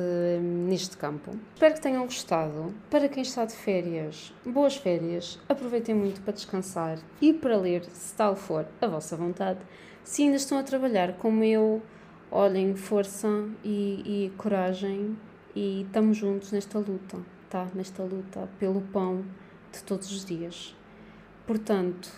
neste 0.67 0.97
campo? 0.97 1.31
Espero 1.55 1.75
que 1.75 1.81
tenham 1.81 2.03
gostado. 2.03 2.75
Para 2.91 3.09
quem 3.09 3.23
está 3.23 3.45
de 3.45 3.53
férias, 3.53 4.35
boas 4.45 4.77
férias. 4.77 5.39
Aproveitem 5.49 5.95
muito 5.95 6.21
para 6.23 6.33
descansar 6.33 6.99
e 7.21 7.33
para 7.33 7.57
ler, 7.57 7.85
se 7.85 8.13
tal 8.15 8.35
for 8.35 8.67
a 8.81 8.89
vossa 8.89 9.17
vontade. 9.17 9.61
Se 10.03 10.23
ainda 10.23 10.37
estão 10.37 10.59
a 10.59 10.65
trabalhar 10.65 11.13
como 11.13 11.45
eu, 11.45 11.81
olhem, 12.29 12.75
força 12.75 13.29
e, 13.63 14.27
e 14.27 14.33
coragem 14.37 15.17
e 15.59 15.83
estamos 15.83 16.17
juntos 16.17 16.53
nesta 16.53 16.79
luta, 16.79 17.19
tá? 17.51 17.67
Nesta 17.75 18.05
luta 18.05 18.49
pelo 18.61 18.81
pão 18.81 19.25
de 19.73 19.83
todos 19.83 20.13
os 20.13 20.25
dias. 20.25 20.77
Portanto, 21.49 22.13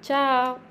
Tchau! 0.00 0.67